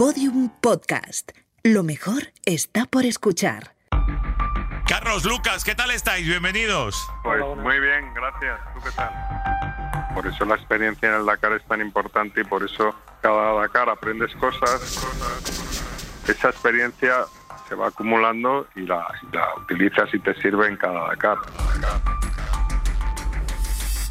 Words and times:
Podium 0.00 0.48
Podcast. 0.62 1.32
Lo 1.62 1.82
mejor 1.82 2.22
está 2.46 2.86
por 2.86 3.04
escuchar. 3.04 3.74
Carlos, 4.88 5.26
Lucas, 5.26 5.62
¿qué 5.62 5.74
tal 5.74 5.90
estáis? 5.90 6.26
Bienvenidos. 6.26 6.96
Pues 7.22 7.42
muy 7.58 7.78
bien, 7.80 8.06
gracias. 8.14 8.58
¿Tú 8.72 8.80
qué 8.82 8.90
tal? 8.96 10.14
Por 10.14 10.26
eso 10.26 10.46
la 10.46 10.54
experiencia 10.54 11.10
en 11.10 11.16
el 11.16 11.26
Dakar 11.26 11.52
es 11.52 11.62
tan 11.66 11.82
importante 11.82 12.40
y 12.40 12.44
por 12.44 12.62
eso 12.62 12.94
cada 13.20 13.52
Dakar 13.60 13.90
aprendes 13.90 14.34
cosas. 14.36 15.06
Esa 16.26 16.48
experiencia 16.48 17.26
se 17.68 17.74
va 17.74 17.88
acumulando 17.88 18.68
y 18.76 18.86
la, 18.86 19.06
la 19.32 19.54
utilizas 19.56 20.08
y 20.14 20.18
te 20.18 20.34
sirve 20.40 20.66
en 20.66 20.78
cada 20.78 21.08
Dakar. 21.08 21.36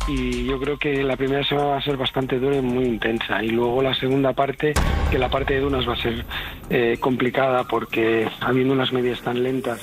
Y 0.09 0.45
yo 0.45 0.59
creo 0.59 0.77
que 0.77 1.03
la 1.03 1.15
primera 1.15 1.43
semana 1.43 1.67
va 1.67 1.77
a 1.77 1.81
ser 1.81 1.95
bastante 1.95 2.39
dura 2.39 2.55
y 2.55 2.61
muy 2.61 2.85
intensa 2.85 3.43
y 3.43 3.49
luego 3.49 3.83
la 3.83 3.93
segunda 3.93 4.33
parte, 4.33 4.73
que 5.11 5.19
la 5.19 5.29
parte 5.29 5.53
de 5.53 5.59
dunas 5.59 5.87
va 5.87 5.93
a 5.93 5.97
ser 5.97 6.25
eh, 6.69 6.97
complicada 6.99 7.63
porque 7.65 8.27
habiendo 8.41 8.73
unas 8.73 8.91
medias 8.91 9.21
tan 9.21 9.43
lentas. 9.43 9.79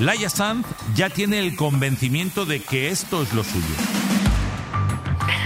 Laia 0.00 0.28
Sanz 0.28 0.66
ya 0.94 1.08
tiene 1.08 1.38
el 1.38 1.54
convencimiento 1.56 2.44
de 2.44 2.60
que 2.60 2.88
esto 2.88 3.22
es 3.22 3.32
lo 3.32 3.44
suyo. 3.44 3.74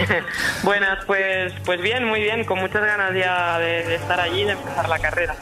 Buenas, 0.64 1.04
pues, 1.04 1.52
pues 1.66 1.82
bien, 1.82 2.04
muy 2.04 2.20
bien, 2.20 2.44
con 2.44 2.58
muchas 2.58 2.82
ganas 2.82 3.14
ya 3.14 3.58
de, 3.58 3.84
de 3.84 3.94
estar 3.96 4.18
allí 4.18 4.40
y 4.40 4.44
de 4.44 4.52
empezar 4.52 4.88
la 4.88 4.98
carrera. 4.98 5.36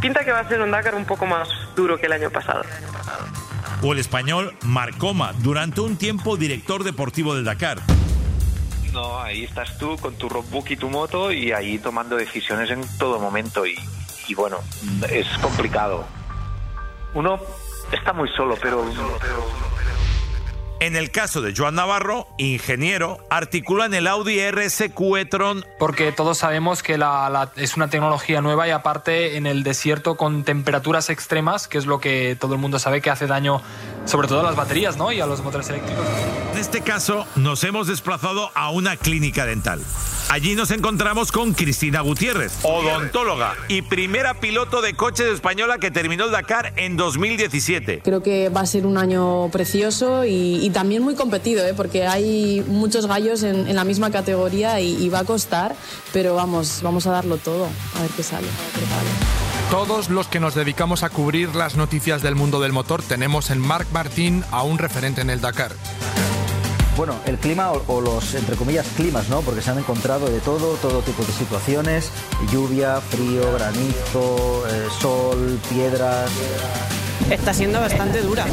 Pinta 0.00 0.24
que 0.24 0.32
va 0.32 0.40
a 0.40 0.48
ser 0.48 0.62
un 0.62 0.70
Dakar 0.70 0.94
un 0.94 1.04
poco 1.04 1.26
más 1.26 1.48
duro 1.76 1.98
que 1.98 2.06
el 2.06 2.12
año 2.12 2.30
pasado. 2.30 2.64
O 3.86 3.92
el 3.92 3.98
español 3.98 4.56
Marcoma, 4.62 5.34
durante 5.40 5.82
un 5.82 5.98
tiempo 5.98 6.38
director 6.38 6.84
deportivo 6.84 7.34
del 7.34 7.44
Dakar. 7.44 7.82
No, 8.94 9.20
ahí 9.20 9.44
estás 9.44 9.76
tú 9.76 9.98
con 9.98 10.14
tu 10.14 10.26
roadbook 10.30 10.70
y 10.70 10.76
tu 10.76 10.88
moto 10.88 11.30
y 11.30 11.52
ahí 11.52 11.78
tomando 11.78 12.16
decisiones 12.16 12.70
en 12.70 12.80
todo 12.96 13.20
momento 13.20 13.66
y, 13.66 13.76
y 14.26 14.34
bueno, 14.34 14.56
es 15.10 15.26
complicado. 15.36 16.06
Uno 17.12 17.38
está 17.92 18.14
muy 18.14 18.30
solo, 18.30 18.56
pero... 18.62 18.86
En 20.84 20.96
el 20.96 21.10
caso 21.10 21.40
de 21.40 21.54
Joan 21.56 21.76
Navarro, 21.76 22.28
ingeniero, 22.36 23.26
articula 23.30 23.86
en 23.86 23.94
el 23.94 24.06
Audi 24.06 24.38
RSQ 24.50 25.00
e-tron 25.16 25.64
porque 25.78 26.12
todos 26.12 26.36
sabemos 26.36 26.82
que 26.82 26.98
la, 26.98 27.30
la- 27.30 27.50
es 27.56 27.76
una 27.78 27.88
tecnología 27.88 28.42
nueva 28.42 28.68
y 28.68 28.70
aparte 28.70 29.38
en 29.38 29.46
el 29.46 29.62
desierto 29.62 30.18
con 30.18 30.44
temperaturas 30.44 31.08
extremas, 31.08 31.68
que 31.68 31.78
es 31.78 31.86
lo 31.86 32.00
que 32.00 32.36
todo 32.38 32.52
el 32.52 32.60
mundo 32.60 32.78
sabe 32.78 33.00
que 33.00 33.08
hace 33.08 33.26
daño 33.26 33.62
sobre 34.04 34.28
todo 34.28 34.40
a 34.40 34.42
las 34.42 34.56
baterías 34.56 34.98
¿no? 34.98 35.10
y 35.10 35.22
a 35.22 35.26
los 35.26 35.40
motores 35.42 35.70
eléctricos. 35.70 36.04
En 36.52 36.58
este 36.58 36.82
caso, 36.82 37.26
nos 37.34 37.64
hemos 37.64 37.86
desplazado 37.86 38.50
a 38.54 38.68
una 38.68 38.98
clínica 38.98 39.46
dental. 39.46 39.80
Allí 40.30 40.54
nos 40.56 40.70
encontramos 40.70 41.30
con 41.30 41.52
Cristina 41.52 42.00
Gutiérrez, 42.00 42.52
odontóloga 42.62 43.54
y 43.68 43.82
primera 43.82 44.34
piloto 44.40 44.80
de 44.82 44.94
coches 44.94 45.26
española 45.26 45.78
que 45.78 45.90
terminó 45.90 46.24
el 46.24 46.32
Dakar 46.32 46.72
en 46.76 46.96
2017. 46.96 48.00
Creo 48.02 48.22
que 48.22 48.48
va 48.48 48.62
a 48.62 48.66
ser 48.66 48.86
un 48.86 48.98
año 48.98 49.48
precioso 49.50 50.24
y, 50.24 50.64
y 50.64 50.70
también 50.70 51.02
muy 51.02 51.14
competido, 51.14 51.64
¿eh? 51.66 51.74
porque 51.74 52.06
hay 52.06 52.64
muchos 52.66 53.06
gallos 53.06 53.42
en, 53.42 53.68
en 53.68 53.76
la 53.76 53.84
misma 53.84 54.10
categoría 54.10 54.80
y, 54.80 54.94
y 54.96 55.08
va 55.08 55.20
a 55.20 55.24
costar, 55.24 55.76
pero 56.12 56.34
vamos, 56.34 56.80
vamos 56.82 57.06
a 57.06 57.12
darlo 57.12 57.36
todo, 57.36 57.68
a 57.96 58.00
ver 58.00 58.10
qué 58.16 58.22
sale. 58.22 58.48
a 58.48 58.50
ver 58.50 58.80
qué 58.80 58.86
sale. 58.86 59.44
Todos 59.70 60.08
los 60.10 60.28
que 60.28 60.40
nos 60.40 60.54
dedicamos 60.54 61.02
a 61.02 61.10
cubrir 61.10 61.54
las 61.54 61.76
noticias 61.76 62.22
del 62.22 62.34
mundo 62.34 62.60
del 62.60 62.72
motor 62.72 63.02
tenemos 63.02 63.50
en 63.50 63.58
Marc 63.60 63.90
Martín 63.92 64.44
a 64.50 64.62
un 64.62 64.78
referente 64.78 65.20
en 65.20 65.30
el 65.30 65.40
Dakar. 65.40 65.72
Bueno, 66.96 67.16
el 67.26 67.38
clima 67.38 67.72
o, 67.72 67.82
o 67.88 68.00
los, 68.00 68.34
entre 68.34 68.54
comillas, 68.54 68.86
climas, 68.96 69.28
¿no? 69.28 69.40
Porque 69.40 69.60
se 69.60 69.70
han 69.70 69.78
encontrado 69.78 70.26
de 70.26 70.38
todo, 70.38 70.76
todo 70.76 71.00
tipo 71.00 71.24
de 71.24 71.32
situaciones, 71.32 72.12
lluvia, 72.52 73.00
frío, 73.00 73.52
granizo, 73.52 74.64
eh, 74.68 74.86
sol, 75.00 75.58
piedras. 75.68 76.30
Está 77.30 77.52
siendo 77.52 77.80
bastante 77.80 78.22
dura. 78.22 78.46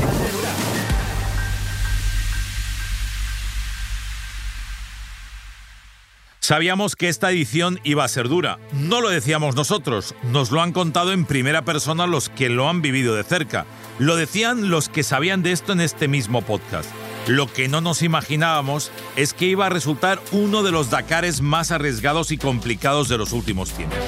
Sabíamos 6.39 6.95
que 6.95 7.09
esta 7.09 7.29
edición 7.29 7.79
iba 7.83 8.03
a 8.03 8.07
ser 8.07 8.27
dura. 8.27 8.57
No 8.73 9.01
lo 9.01 9.09
decíamos 9.09 9.55
nosotros, 9.55 10.15
nos 10.23 10.49
lo 10.49 10.61
han 10.63 10.71
contado 10.71 11.11
en 11.11 11.25
primera 11.25 11.61
persona 11.61 12.07
los 12.07 12.29
que 12.29 12.49
lo 12.49 12.67
han 12.67 12.81
vivido 12.81 13.13
de 13.13 13.23
cerca. 13.23 13.67
Lo 13.99 14.15
decían 14.15 14.71
los 14.71 14.89
que 14.89 15.03
sabían 15.03 15.43
de 15.43 15.51
esto 15.51 15.73
en 15.73 15.81
este 15.81 16.07
mismo 16.07 16.41
podcast. 16.41 16.89
Lo 17.27 17.45
que 17.45 17.67
no 17.67 17.81
nos 17.81 18.01
imaginábamos 18.01 18.91
es 19.15 19.33
que 19.33 19.45
iba 19.45 19.67
a 19.67 19.69
resultar 19.69 20.19
uno 20.31 20.63
de 20.63 20.71
los 20.71 20.89
Dakares 20.89 21.41
más 21.41 21.71
arriesgados 21.71 22.31
y 22.31 22.37
complicados 22.37 23.09
de 23.09 23.17
los 23.17 23.31
últimos 23.31 23.71
tiempos. 23.71 23.99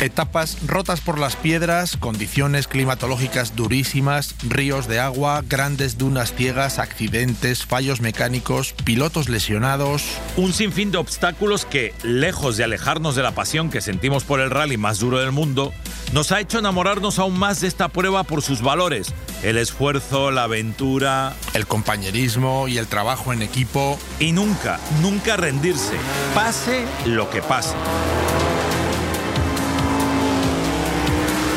Etapas 0.00 0.58
rotas 0.66 1.00
por 1.00 1.18
las 1.18 1.36
piedras, 1.36 1.96
condiciones 1.96 2.68
climatológicas 2.68 3.56
durísimas, 3.56 4.34
ríos 4.42 4.88
de 4.88 5.00
agua, 5.00 5.42
grandes 5.48 5.96
dunas 5.96 6.34
ciegas, 6.34 6.78
accidentes, 6.78 7.64
fallos 7.64 8.02
mecánicos, 8.02 8.74
pilotos 8.84 9.30
lesionados. 9.30 10.04
Un 10.36 10.52
sinfín 10.52 10.90
de 10.90 10.98
obstáculos 10.98 11.64
que, 11.64 11.94
lejos 12.02 12.58
de 12.58 12.64
alejarnos 12.64 13.14
de 13.14 13.22
la 13.22 13.32
pasión 13.32 13.70
que 13.70 13.80
sentimos 13.80 14.24
por 14.24 14.40
el 14.40 14.50
rally 14.50 14.76
más 14.76 14.98
duro 14.98 15.18
del 15.18 15.32
mundo, 15.32 15.72
nos 16.12 16.32
ha 16.32 16.40
hecho 16.40 16.58
enamorarnos 16.58 17.18
aún 17.18 17.38
más 17.38 17.60
de 17.60 17.68
esta 17.68 17.88
prueba 17.88 18.24
por 18.24 18.42
sus 18.42 18.62
valores, 18.62 19.12
el 19.42 19.58
esfuerzo, 19.58 20.30
la 20.30 20.44
aventura 20.44 21.34
El 21.52 21.66
compañerismo 21.66 22.68
y 22.68 22.78
el 22.78 22.86
trabajo 22.86 23.32
en 23.32 23.42
equipo. 23.42 23.98
y 24.18 24.32
nunca, 24.32 24.80
nunca 25.02 25.36
rendirse, 25.36 25.94
pase 26.34 26.84
lo 27.04 27.28
que 27.30 27.42
pase. 27.42 27.74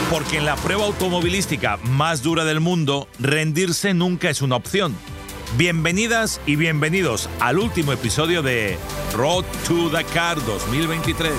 Porque 0.09 0.37
en 0.37 0.45
la 0.45 0.55
prueba 0.55 0.85
automovilística 0.85 1.77
más 1.83 2.23
dura 2.23 2.43
del 2.43 2.59
mundo, 2.59 3.07
rendirse 3.19 3.93
nunca 3.93 4.29
es 4.29 4.41
una 4.41 4.55
opción. 4.55 4.95
Bienvenidas 5.55 6.41
y 6.45 6.55
bienvenidos 6.55 7.29
al 7.39 7.59
último 7.59 7.93
episodio 7.93 8.41
de 8.41 8.77
Road 9.13 9.45
to 9.67 9.89
Dakar 9.89 10.43
2023. 10.45 11.33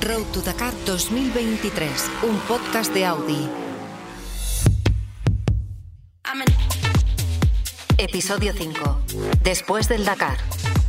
Road 0.00 0.24
to 0.32 0.40
Dakar 0.40 0.72
2023, 0.86 2.10
un 2.22 2.38
podcast 2.40 2.92
de 2.94 3.04
Audi. 3.04 3.48
Episodio 7.98 8.52
5. 8.56 9.02
Después 9.42 9.88
del 9.88 10.04
Dakar. 10.04 10.38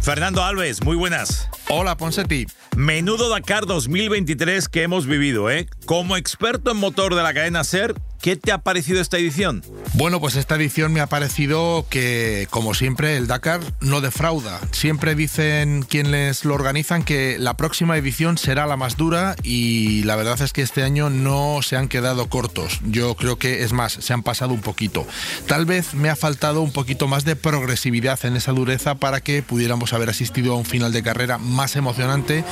Fernando 0.01 0.43
Alves, 0.43 0.83
muy 0.83 0.95
buenas. 0.95 1.49
Hola 1.69 1.97
Ponsetti. 1.97 2.45
Menudo 2.77 3.29
Dakar 3.29 3.65
2023 3.65 4.69
que 4.69 4.83
hemos 4.83 5.07
vivido, 5.07 5.49
¿eh? 5.49 5.67
Como 5.85 6.15
experto 6.15 6.71
en 6.71 6.77
motor 6.77 7.15
de 7.15 7.23
la 7.23 7.33
cadena 7.33 7.63
SER, 7.63 7.95
¿qué 8.21 8.35
te 8.35 8.51
ha 8.51 8.59
parecido 8.59 9.01
esta 9.01 9.17
edición? 9.17 9.63
Bueno, 9.93 10.19
pues 10.19 10.35
esta 10.35 10.55
edición 10.55 10.93
me 10.93 11.01
ha 11.01 11.07
parecido 11.07 11.85
que, 11.89 12.47
como 12.49 12.73
siempre, 12.73 13.17
el 13.17 13.27
Dakar 13.27 13.61
no 13.81 14.01
defrauda. 14.01 14.59
Siempre 14.71 15.15
dicen 15.15 15.83
quienes 15.83 16.45
lo 16.45 16.53
organizan 16.53 17.03
que 17.03 17.37
la 17.39 17.55
próxima 17.55 17.97
edición 17.97 18.37
será 18.37 18.65
la 18.65 18.77
más 18.77 18.97
dura 18.97 19.35
y 19.43 20.03
la 20.03 20.15
verdad 20.15 20.41
es 20.41 20.53
que 20.53 20.61
este 20.61 20.83
año 20.83 21.09
no 21.09 21.61
se 21.61 21.75
han 21.75 21.87
quedado 21.87 22.29
cortos. 22.29 22.79
Yo 22.85 23.15
creo 23.15 23.37
que, 23.37 23.63
es 23.63 23.73
más, 23.73 23.93
se 23.93 24.13
han 24.13 24.23
pasado 24.23 24.53
un 24.53 24.61
poquito. 24.61 25.07
Tal 25.47 25.65
vez 25.65 25.93
me 25.93 26.09
ha 26.09 26.15
faltado 26.15 26.61
un 26.61 26.71
poquito 26.71 27.07
más 27.07 27.25
de 27.25 27.35
progresividad 27.35 28.23
en 28.25 28.35
esa 28.35 28.51
dureza 28.51 28.95
para 28.95 29.21
que 29.21 29.41
pudiéramos 29.41 29.93
haber 29.93 30.09
asistido 30.09 30.53
a 30.53 30.57
un 30.57 30.65
final 30.65 30.91
de 30.91 31.03
carrera 31.03 31.37
más 31.37 31.75
emocionante, 31.75 32.43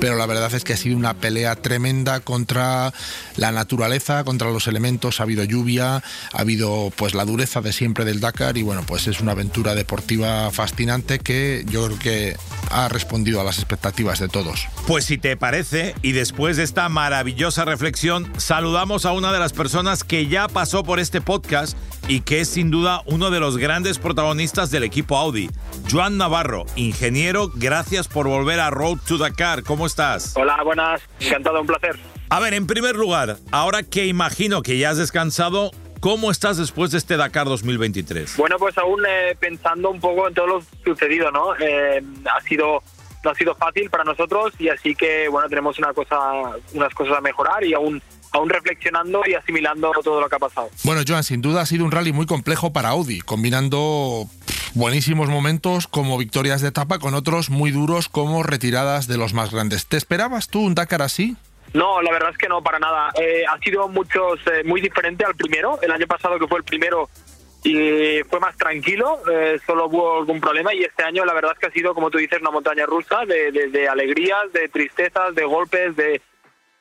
pero 0.00 0.16
la 0.16 0.26
verdad 0.26 0.54
es 0.54 0.64
que 0.64 0.74
ha 0.74 0.76
sido 0.76 0.96
una 0.96 1.14
pelea 1.14 1.56
tremenda 1.56 2.20
contra 2.20 2.92
la 3.36 3.52
naturaleza, 3.52 4.24
contra 4.24 4.50
los 4.50 4.66
elementos. 4.66 5.13
Ha 5.20 5.24
habido 5.24 5.44
lluvia, 5.44 5.96
ha 5.96 6.02
habido 6.40 6.92
pues 6.96 7.14
la 7.14 7.24
dureza 7.24 7.60
de 7.60 7.72
siempre 7.72 8.04
del 8.04 8.20
Dakar 8.20 8.56
y 8.56 8.62
bueno, 8.62 8.82
pues 8.86 9.06
es 9.06 9.20
una 9.20 9.32
aventura 9.32 9.74
deportiva 9.74 10.50
fascinante 10.50 11.18
que 11.18 11.64
yo 11.68 11.86
creo 11.86 11.98
que 11.98 12.36
ha 12.70 12.88
respondido 12.88 13.40
a 13.40 13.44
las 13.44 13.58
expectativas 13.58 14.18
de 14.18 14.28
todos. 14.28 14.66
Pues 14.86 15.04
si 15.04 15.18
te 15.18 15.36
parece, 15.36 15.94
y 16.02 16.12
después 16.12 16.56
de 16.56 16.62
esta 16.62 16.88
maravillosa 16.88 17.64
reflexión, 17.64 18.30
saludamos 18.36 19.06
a 19.06 19.12
una 19.12 19.32
de 19.32 19.38
las 19.38 19.52
personas 19.52 20.04
que 20.04 20.26
ya 20.26 20.48
pasó 20.48 20.82
por 20.84 20.98
este 20.98 21.20
podcast 21.20 21.76
y 22.08 22.20
que 22.20 22.40
es 22.40 22.48
sin 22.48 22.70
duda 22.70 23.02
uno 23.06 23.30
de 23.30 23.40
los 23.40 23.56
grandes 23.56 23.98
protagonistas 23.98 24.70
del 24.70 24.84
equipo 24.84 25.16
Audi. 25.16 25.50
Joan 25.90 26.18
Navarro, 26.18 26.66
ingeniero, 26.76 27.50
gracias 27.54 28.08
por 28.08 28.28
volver 28.28 28.60
a 28.60 28.70
Road 28.70 28.98
to 29.06 29.18
Dakar. 29.18 29.62
¿Cómo 29.62 29.86
estás? 29.86 30.32
Hola, 30.36 30.62
buenas. 30.62 31.00
Encantado, 31.20 31.60
un 31.60 31.66
placer. 31.66 32.13
A 32.34 32.40
ver, 32.40 32.52
en 32.52 32.66
primer 32.66 32.96
lugar, 32.96 33.36
ahora 33.52 33.84
que 33.84 34.06
imagino 34.06 34.62
que 34.62 34.76
ya 34.76 34.90
has 34.90 34.96
descansado, 34.96 35.70
¿cómo 36.00 36.32
estás 36.32 36.56
después 36.56 36.90
de 36.90 36.98
este 36.98 37.16
Dakar 37.16 37.46
2023? 37.46 38.36
Bueno, 38.38 38.56
pues 38.58 38.76
aún 38.76 39.04
eh, 39.08 39.36
pensando 39.38 39.88
un 39.88 40.00
poco 40.00 40.26
en 40.26 40.34
todo 40.34 40.46
lo 40.48 40.62
sucedido, 40.84 41.30
¿no? 41.30 41.54
Eh, 41.60 42.02
ha 42.24 42.40
sido 42.40 42.82
no 43.22 43.30
ha 43.30 43.34
sido 43.36 43.54
fácil 43.54 43.88
para 43.88 44.02
nosotros 44.02 44.52
y 44.58 44.68
así 44.68 44.96
que 44.96 45.28
bueno 45.28 45.48
tenemos 45.48 45.78
una 45.78 45.94
cosa 45.94 46.16
unas 46.72 46.92
cosas 46.92 47.18
a 47.18 47.20
mejorar 47.20 47.62
y 47.62 47.72
aún 47.72 48.02
aún 48.32 48.50
reflexionando 48.50 49.22
y 49.28 49.34
asimilando 49.34 49.92
todo 50.02 50.20
lo 50.20 50.28
que 50.28 50.34
ha 50.34 50.40
pasado. 50.40 50.70
Bueno, 50.82 51.02
Joan, 51.06 51.22
sin 51.22 51.40
duda 51.40 51.60
ha 51.60 51.66
sido 51.66 51.84
un 51.84 51.92
rally 51.92 52.12
muy 52.12 52.26
complejo 52.26 52.72
para 52.72 52.88
Audi, 52.88 53.20
combinando 53.20 54.26
buenísimos 54.74 55.28
momentos 55.28 55.86
como 55.86 56.18
victorias 56.18 56.62
de 56.62 56.68
etapa, 56.68 56.98
con 56.98 57.14
otros 57.14 57.48
muy 57.48 57.70
duros 57.70 58.08
como 58.08 58.42
retiradas 58.42 59.06
de 59.06 59.18
los 59.18 59.34
más 59.34 59.52
grandes. 59.52 59.86
¿Te 59.86 59.96
esperabas 59.96 60.48
tú 60.48 60.62
un 60.62 60.74
Dakar 60.74 61.00
así? 61.00 61.36
No, 61.74 62.00
la 62.00 62.12
verdad 62.12 62.30
es 62.30 62.38
que 62.38 62.48
no, 62.48 62.62
para 62.62 62.78
nada. 62.78 63.10
Eh, 63.20 63.44
ha 63.48 63.58
sido 63.58 63.88
muchos, 63.88 64.40
eh, 64.46 64.62
muy 64.64 64.80
diferente 64.80 65.24
al 65.24 65.34
primero. 65.34 65.78
El 65.82 65.90
año 65.90 66.06
pasado 66.06 66.38
que 66.38 66.46
fue 66.46 66.58
el 66.58 66.64
primero 66.64 67.08
y 67.64 68.22
fue 68.28 68.40
más 68.40 68.56
tranquilo, 68.56 69.20
eh, 69.30 69.58
solo 69.66 69.86
hubo 69.86 70.18
algún 70.18 70.38
problema 70.38 70.74
y 70.74 70.82
este 70.82 71.02
año 71.02 71.24
la 71.24 71.32
verdad 71.32 71.52
es 71.54 71.58
que 71.58 71.66
ha 71.66 71.70
sido, 71.70 71.94
como 71.94 72.10
tú 72.10 72.18
dices, 72.18 72.40
una 72.40 72.50
montaña 72.50 72.84
rusa 72.84 73.24
de, 73.24 73.50
de 73.50 73.88
alegrías, 73.88 74.52
de 74.52 74.68
tristezas, 74.68 75.34
de 75.34 75.44
golpes, 75.44 75.96
de, 75.96 76.20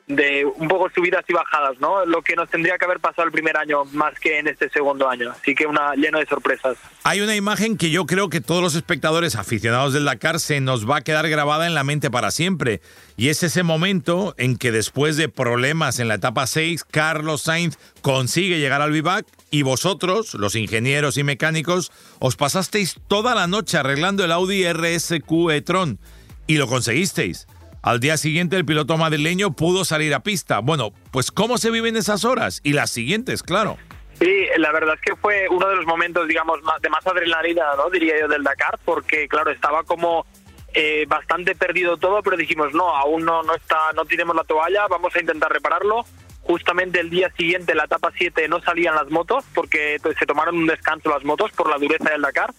de 0.07 0.45
un 0.45 0.67
poco 0.67 0.89
subidas 0.93 1.23
y 1.27 1.33
bajadas, 1.33 1.79
¿no? 1.79 2.05
Lo 2.05 2.21
que 2.21 2.35
nos 2.35 2.49
tendría 2.49 2.77
que 2.77 2.85
haber 2.85 2.99
pasado 2.99 3.25
el 3.25 3.31
primer 3.31 3.55
año 3.57 3.85
más 3.85 4.19
que 4.19 4.39
en 4.39 4.47
este 4.47 4.69
segundo 4.69 5.09
año. 5.09 5.31
Así 5.31 5.55
que 5.55 5.65
una 5.65 5.95
lleno 5.95 6.19
de 6.19 6.25
sorpresas. 6.25 6.77
Hay 7.03 7.21
una 7.21 7.35
imagen 7.35 7.77
que 7.77 7.89
yo 7.89 8.05
creo 8.05 8.29
que 8.29 8.41
todos 8.41 8.61
los 8.61 8.75
espectadores 8.75 9.35
aficionados 9.35 9.93
del 9.93 10.05
Dakar 10.05 10.39
se 10.39 10.59
nos 10.59 10.89
va 10.89 10.97
a 10.97 11.01
quedar 11.01 11.29
grabada 11.29 11.67
en 11.67 11.73
la 11.73 11.83
mente 11.83 12.11
para 12.11 12.31
siempre. 12.31 12.81
Y 13.15 13.29
es 13.29 13.43
ese 13.43 13.63
momento 13.63 14.35
en 14.37 14.57
que 14.57 14.71
después 14.71 15.15
de 15.15 15.29
problemas 15.29 15.99
en 15.99 16.07
la 16.07 16.15
etapa 16.15 16.47
6, 16.47 16.83
Carlos 16.83 17.43
Sainz 17.43 17.77
consigue 18.01 18.59
llegar 18.59 18.81
al 18.81 18.91
vivac 18.91 19.25
y 19.51 19.61
vosotros, 19.61 20.33
los 20.33 20.55
ingenieros 20.55 21.17
y 21.17 21.23
mecánicos, 21.23 21.91
os 22.19 22.35
pasasteis 22.35 22.99
toda 23.07 23.35
la 23.35 23.47
noche 23.47 23.77
arreglando 23.77 24.25
el 24.25 24.31
Audi 24.31 24.65
RSQ 24.71 25.51
e-tron 25.51 25.99
y 26.47 26.57
lo 26.57 26.67
conseguisteis. 26.67 27.47
Al 27.83 27.99
día 27.99 28.15
siguiente 28.15 28.55
el 28.55 28.63
piloto 28.63 28.97
madrileño 28.97 29.51
pudo 29.51 29.83
salir 29.83 30.13
a 30.13 30.21
pista. 30.21 30.59
Bueno, 30.59 30.93
pues 31.11 31.31
¿cómo 31.33 31.57
se 31.57 31.69
viven 31.69 31.97
esas 31.97 32.23
horas? 32.23 32.61
Y 32.63 32.71
las 32.71 32.89
siguientes, 32.89 33.43
claro. 33.43 33.77
Sí, 34.21 34.45
la 34.55 34.71
verdad 34.71 34.95
es 34.95 35.01
que 35.01 35.17
fue 35.17 35.49
uno 35.49 35.67
de 35.67 35.75
los 35.75 35.85
momentos, 35.85 36.25
digamos, 36.29 36.61
de 36.81 36.89
más 36.89 37.05
adrenalina, 37.05 37.63
¿no? 37.75 37.89
Diría 37.89 38.17
yo, 38.21 38.29
del 38.29 38.41
Dakar, 38.41 38.79
porque, 38.85 39.27
claro, 39.27 39.51
estaba 39.51 39.83
como 39.83 40.25
eh, 40.73 41.05
bastante 41.09 41.55
perdido 41.55 41.97
todo, 41.97 42.23
pero 42.23 42.37
dijimos, 42.37 42.73
no, 42.73 42.95
aún 42.95 43.25
no, 43.25 43.43
no, 43.43 43.53
está, 43.53 43.91
no 43.93 44.05
tiremos 44.05 44.33
la 44.33 44.45
toalla, 44.45 44.87
vamos 44.87 45.13
a 45.13 45.19
intentar 45.19 45.51
repararlo. 45.51 46.05
Justamente 46.43 47.01
el 47.01 47.09
día 47.09 47.33
siguiente, 47.35 47.75
la 47.75 47.83
etapa 47.83 48.13
7, 48.17 48.47
no 48.47 48.61
salían 48.61 48.95
las 48.95 49.09
motos, 49.09 49.43
porque 49.53 49.97
pues, 50.01 50.15
se 50.17 50.25
tomaron 50.25 50.55
un 50.55 50.67
descanso 50.67 51.09
las 51.09 51.25
motos 51.25 51.51
por 51.51 51.69
la 51.69 51.77
dureza 51.77 52.11
del 52.11 52.21
Dakar, 52.21 52.53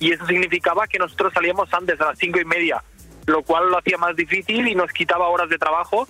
y 0.00 0.12
eso 0.12 0.26
significaba 0.26 0.86
que 0.86 0.98
nosotros 0.98 1.32
salíamos 1.32 1.72
antes, 1.72 1.98
a 1.98 2.08
las 2.08 2.18
cinco 2.18 2.38
y 2.38 2.44
media 2.44 2.82
lo 3.26 3.42
cual 3.42 3.68
lo 3.68 3.78
hacía 3.78 3.98
más 3.98 4.16
difícil 4.16 4.66
y 4.68 4.74
nos 4.74 4.92
quitaba 4.92 5.28
horas 5.28 5.48
de 5.48 5.58
trabajo 5.58 6.06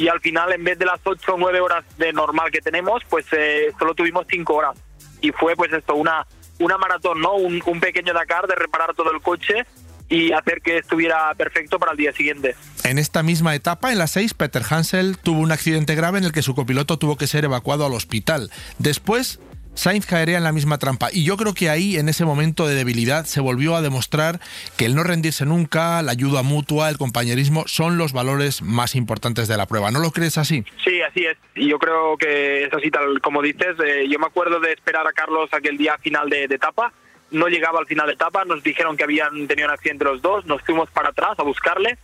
y 0.00 0.08
al 0.08 0.20
final 0.20 0.50
en 0.52 0.64
vez 0.64 0.78
de 0.78 0.86
las 0.86 1.00
8 1.04 1.34
o 1.34 1.38
9 1.38 1.60
horas 1.60 1.84
de 1.98 2.12
normal 2.12 2.50
que 2.50 2.60
tenemos, 2.60 3.02
pues 3.10 3.26
eh, 3.32 3.70
solo 3.78 3.94
tuvimos 3.94 4.24
5 4.30 4.54
horas. 4.54 4.78
Y 5.20 5.30
fue 5.32 5.54
pues 5.56 5.70
esto, 5.72 5.94
una, 5.94 6.26
una 6.58 6.78
maratón, 6.78 7.20
¿no? 7.20 7.34
Un, 7.34 7.62
un, 7.66 7.80
pequeño 7.80 8.14
Dakar 8.14 8.46
de 8.46 8.54
reparar 8.54 8.94
todo 8.94 9.12
el 9.12 9.20
coche 9.20 9.66
y 10.08 10.32
hacer 10.32 10.62
que 10.62 10.78
estuviera 10.78 11.34
perfecto 11.34 11.78
para 11.78 11.92
el 11.92 11.98
día 11.98 12.12
siguiente. 12.12 12.56
En 12.82 12.98
esta 12.98 13.22
misma 13.22 13.54
etapa, 13.54 13.92
en 13.92 13.98
la 13.98 14.06
6, 14.06 14.32
Peter 14.32 14.62
Hansel 14.68 15.18
tuvo 15.18 15.40
un 15.40 15.52
accidente 15.52 15.94
grave 15.94 16.18
en 16.18 16.24
el 16.24 16.32
que 16.32 16.42
su 16.42 16.54
copiloto 16.54 16.98
tuvo 16.98 17.16
que 17.16 17.26
ser 17.26 17.44
evacuado 17.44 17.84
al 17.84 17.92
hospital. 17.92 18.50
Después 18.78 19.38
Sainz 19.74 20.04
caería 20.04 20.36
en 20.36 20.44
la 20.44 20.52
misma 20.52 20.78
trampa. 20.78 21.08
Y 21.12 21.24
yo 21.24 21.36
creo 21.36 21.54
que 21.54 21.70
ahí, 21.70 21.96
en 21.96 22.08
ese 22.08 22.24
momento 22.24 22.66
de 22.66 22.74
debilidad, 22.74 23.24
se 23.24 23.40
volvió 23.40 23.76
a 23.76 23.82
demostrar 23.82 24.40
que 24.76 24.84
el 24.84 24.94
no 24.94 25.02
rendirse 25.02 25.46
nunca, 25.46 26.02
la 26.02 26.12
ayuda 26.12 26.42
mutua, 26.42 26.88
el 26.88 26.98
compañerismo, 26.98 27.64
son 27.66 27.96
los 27.96 28.12
valores 28.12 28.62
más 28.62 28.94
importantes 28.94 29.48
de 29.48 29.56
la 29.56 29.66
prueba. 29.66 29.90
¿No 29.90 30.00
lo 30.00 30.10
crees 30.10 30.38
así? 30.38 30.64
Sí, 30.84 31.00
así 31.02 31.24
es. 31.24 31.36
Yo 31.54 31.78
creo 31.78 32.16
que 32.16 32.64
es 32.64 32.74
así, 32.74 32.90
tal 32.90 33.20
como 33.20 33.42
dices. 33.42 33.76
Eh, 33.84 34.06
yo 34.08 34.18
me 34.18 34.26
acuerdo 34.26 34.60
de 34.60 34.72
esperar 34.72 35.06
a 35.06 35.12
Carlos 35.12 35.48
aquel 35.52 35.76
día 35.76 35.96
final 35.98 36.28
de, 36.28 36.44
etapa. 36.44 36.92
No 37.30 37.46
llegaba 37.46 37.78
al 37.78 37.86
final 37.86 38.08
de 38.08 38.14
etapa, 38.14 38.44
nos 38.44 38.62
dijeron 38.62 38.96
que 38.96 39.04
habían 39.04 39.46
tenido 39.46 39.68
un 39.68 39.74
accidente 39.74 40.04
los 40.04 40.20
dos, 40.20 40.44
nos 40.46 40.62
fuimos 40.62 40.90
para 40.90 41.10
atrás 41.10 41.38
a 41.38 41.42
buscarle. 41.42 41.96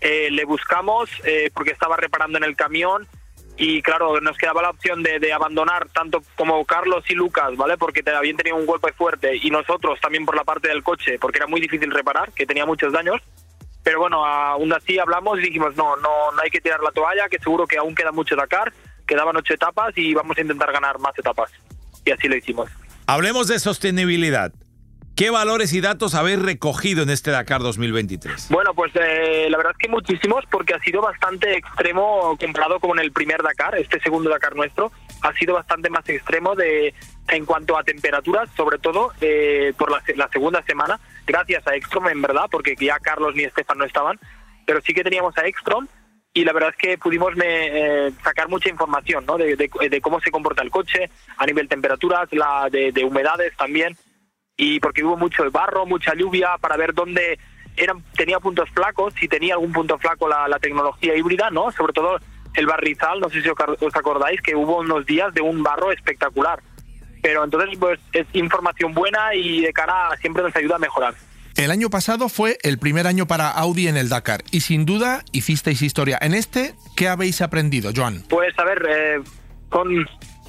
Eh, 0.00 0.30
le 0.30 0.44
buscamos 0.44 1.10
eh, 1.24 1.50
porque 1.52 1.70
estaba 1.70 1.96
reparando 1.96 2.38
en 2.38 2.44
el 2.44 2.56
camión 2.56 3.06
y 3.56 3.82
claro, 3.82 4.20
nos 4.20 4.36
quedaba 4.36 4.62
la 4.62 4.70
opción 4.70 5.02
de, 5.02 5.32
abandonar 5.32 5.88
tanto 5.90 6.22
como 6.36 6.64
Carlos 6.64 7.04
y 7.08 7.14
Lucas, 7.14 7.56
¿vale? 7.56 7.76
Porque 7.76 8.02
habían 8.10 8.36
tenido 8.36 8.56
un 8.56 8.66
golpe 8.66 8.92
fuerte 8.92 9.36
y 9.36 9.50
nosotros 9.50 10.00
también 10.00 10.24
por 10.24 10.36
la 10.36 10.44
parte 10.44 10.68
del 10.68 10.82
coche, 10.82 11.18
porque 11.18 11.38
era 11.38 11.46
muy 11.46 11.60
difícil 11.60 11.90
reparar, 11.90 12.32
que 12.32 12.46
tenía 12.46 12.66
muchos 12.66 12.92
daños. 12.92 13.20
Pero 13.82 13.98
bueno, 13.98 14.24
aún 14.24 14.72
así 14.72 14.98
hablamos 14.98 15.38
y 15.38 15.42
dijimos, 15.42 15.76
no, 15.76 15.96
no, 15.96 16.32
no 16.32 16.42
hay 16.42 16.50
que 16.50 16.60
tirar 16.60 16.80
la 16.80 16.92
toalla, 16.92 17.28
que 17.28 17.38
seguro 17.38 17.66
que 17.66 17.78
aún 17.78 17.94
queda 17.94 18.12
mucho 18.12 18.36
Dakar, 18.36 18.72
quedaban 19.06 19.36
ocho 19.36 19.54
etapas 19.54 19.92
y 19.96 20.14
vamos 20.14 20.38
a 20.38 20.40
intentar 20.40 20.72
ganar 20.72 20.98
más 20.98 21.18
etapas. 21.18 21.50
Y 22.04 22.10
así 22.10 22.28
lo 22.28 22.36
hicimos. 22.36 22.70
Hablemos 23.06 23.48
de 23.48 23.58
sostenibilidad. 23.58 24.52
¿Qué 25.14 25.28
valores 25.28 25.74
y 25.74 25.82
datos 25.82 26.14
habéis 26.14 26.40
recogido 26.40 27.02
en 27.02 27.10
este 27.10 27.30
Dakar 27.30 27.60
2023? 27.60 28.48
Bueno, 28.48 28.72
pues 28.72 28.92
eh, 28.94 29.46
la 29.50 29.58
verdad 29.58 29.72
es 29.72 29.78
que 29.78 29.88
muchísimos, 29.88 30.42
porque 30.50 30.72
ha 30.72 30.80
sido 30.80 31.02
bastante 31.02 31.54
extremo 31.54 32.34
comparado 32.40 32.80
con 32.80 32.98
el 32.98 33.12
primer 33.12 33.42
Dakar, 33.42 33.76
este 33.76 34.00
segundo 34.00 34.30
Dakar 34.30 34.56
nuestro, 34.56 34.90
ha 35.20 35.34
sido 35.34 35.54
bastante 35.54 35.90
más 35.90 36.08
extremo 36.08 36.54
de 36.54 36.94
en 37.28 37.44
cuanto 37.44 37.76
a 37.76 37.84
temperaturas, 37.84 38.48
sobre 38.56 38.78
todo 38.78 39.12
eh, 39.20 39.74
por 39.76 39.90
la, 39.90 40.28
segunda 40.32 40.62
semana, 40.62 40.98
gracias 41.26 41.66
a 41.66 41.76
Extrom 41.76 42.08
en 42.08 42.22
verdad, 42.22 42.46
porque 42.50 42.74
ya 42.80 42.98
Carlos 42.98 43.34
ni 43.34 43.42
Estefan 43.42 43.76
no 43.76 43.84
estaban, 43.84 44.18
pero 44.64 44.80
sí 44.80 44.94
que 44.94 45.04
teníamos 45.04 45.36
a 45.36 45.46
Extrom 45.46 45.88
y 46.32 46.44
la 46.44 46.54
verdad 46.54 46.70
es 46.70 46.76
que 46.76 46.96
pudimos 46.96 47.34
eh, 47.44 48.10
sacar 48.24 48.48
mucha 48.48 48.70
información 48.70 49.26
¿no? 49.26 49.36
de, 49.36 50.00
cómo 50.00 50.20
se 50.22 50.30
comporta 50.30 50.62
el 50.62 50.70
coche 50.70 51.10
a 51.36 51.44
nivel 51.44 51.68
temperaturas, 51.68 52.32
la 52.32 52.70
de 52.70 53.04
humedades 53.04 53.54
también 53.58 53.94
y 54.56 54.80
porque 54.80 55.04
hubo 55.04 55.16
mucho 55.16 55.50
barro, 55.50 55.86
mucha 55.86 56.14
lluvia, 56.14 56.56
para 56.60 56.76
ver 56.76 56.94
dónde 56.94 57.38
eran, 57.76 58.02
tenía 58.16 58.38
puntos 58.38 58.68
flacos, 58.70 59.14
si 59.18 59.28
tenía 59.28 59.54
algún 59.54 59.72
punto 59.72 59.98
flaco 59.98 60.28
la, 60.28 60.58
tecnología 60.58 61.16
híbrida, 61.16 61.50
¿no? 61.50 61.72
Sobre 61.72 61.92
todo 61.92 62.18
el 62.54 62.66
barrizal, 62.66 63.20
no 63.20 63.30
sé 63.30 63.42
si 63.42 63.48
os 63.48 63.96
acordáis 63.96 64.40
que 64.42 64.54
hubo 64.54 64.80
unos 64.80 65.06
días 65.06 65.32
de 65.32 65.40
un 65.40 65.62
barro 65.62 65.90
espectacular. 65.90 66.62
Pero 67.22 67.44
entonces, 67.44 67.78
pues 67.78 68.00
es 68.12 68.26
información 68.34 68.92
buena 68.92 69.34
y 69.34 69.62
de 69.62 69.72
cara 69.72 70.10
siempre 70.20 70.42
nos 70.42 70.54
ayuda 70.54 70.76
a 70.76 70.78
mejorar. 70.80 71.14
El 71.56 71.70
año 71.70 71.88
pasado 71.88 72.28
fue 72.28 72.58
el 72.62 72.78
primer 72.78 73.06
año 73.06 73.26
para 73.26 73.50
Audi 73.50 73.86
en 73.86 73.96
el 73.96 74.08
Dakar 74.08 74.42
y 74.50 74.60
sin 74.60 74.84
duda 74.84 75.22
hicisteis 75.32 75.82
historia. 75.82 76.18
En 76.20 76.34
este, 76.34 76.74
¿qué 76.96 77.08
habéis 77.08 77.40
aprendido, 77.40 77.92
Joan? 77.94 78.22
Pues 78.28 78.58
a 78.58 78.64
ver, 78.64 78.86
eh, 78.88 79.20
son, 79.70 80.06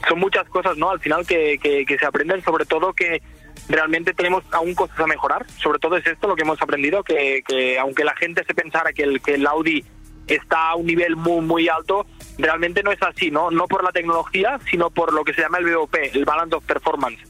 son 0.08 0.20
muchas 0.20 0.48
cosas, 0.50 0.78
¿no? 0.78 0.90
Al 0.90 1.00
final 1.00 1.26
que, 1.28 1.60
que 1.62 1.98
se 1.98 2.06
aprenden, 2.06 2.42
sobre 2.44 2.66
todo 2.66 2.94
que 2.94 3.22
realmente 3.70 4.14
tenemos 4.14 4.44
aún 4.52 4.74
cosas 4.76 5.00
a 5.00 5.08
mejorar. 5.08 5.46
Sobre 5.52 5.80
todo 5.80 5.98
es 5.98 6.06
esto 6.06 6.28
lo 6.28 6.36
que 6.36 6.44
hemos 6.44 6.62
aprendido, 6.62 7.04
que, 7.04 7.78
aunque 7.80 8.04
la 8.04 8.16
gente 8.16 8.44
se 8.46 8.54
pensara 8.54 8.94
que 8.94 9.04
el, 9.04 9.22
que 9.22 9.36
el 9.36 9.48
Audi 9.48 9.84
está 10.28 10.70
a 10.70 10.76
un 10.76 10.86
nivel 10.86 11.16
muy, 11.16 11.42
muy 11.42 11.68
alto, 11.68 12.06
realmente 12.38 12.84
no 12.84 12.92
es 12.92 13.02
así, 13.02 13.30
¿no? 13.32 13.52
No 13.52 13.68
por 13.68 13.84
la 13.84 13.92
tecnología, 13.92 14.60
sino 14.70 14.90
por 14.90 15.14
lo 15.14 15.24
que 15.24 15.34
se 15.34 15.42
llama 15.42 15.58
el 15.58 15.74
BOP, 15.74 15.96
el 15.96 16.26
Balance 16.26 16.56
of 16.56 16.66
Performance. 16.66 17.22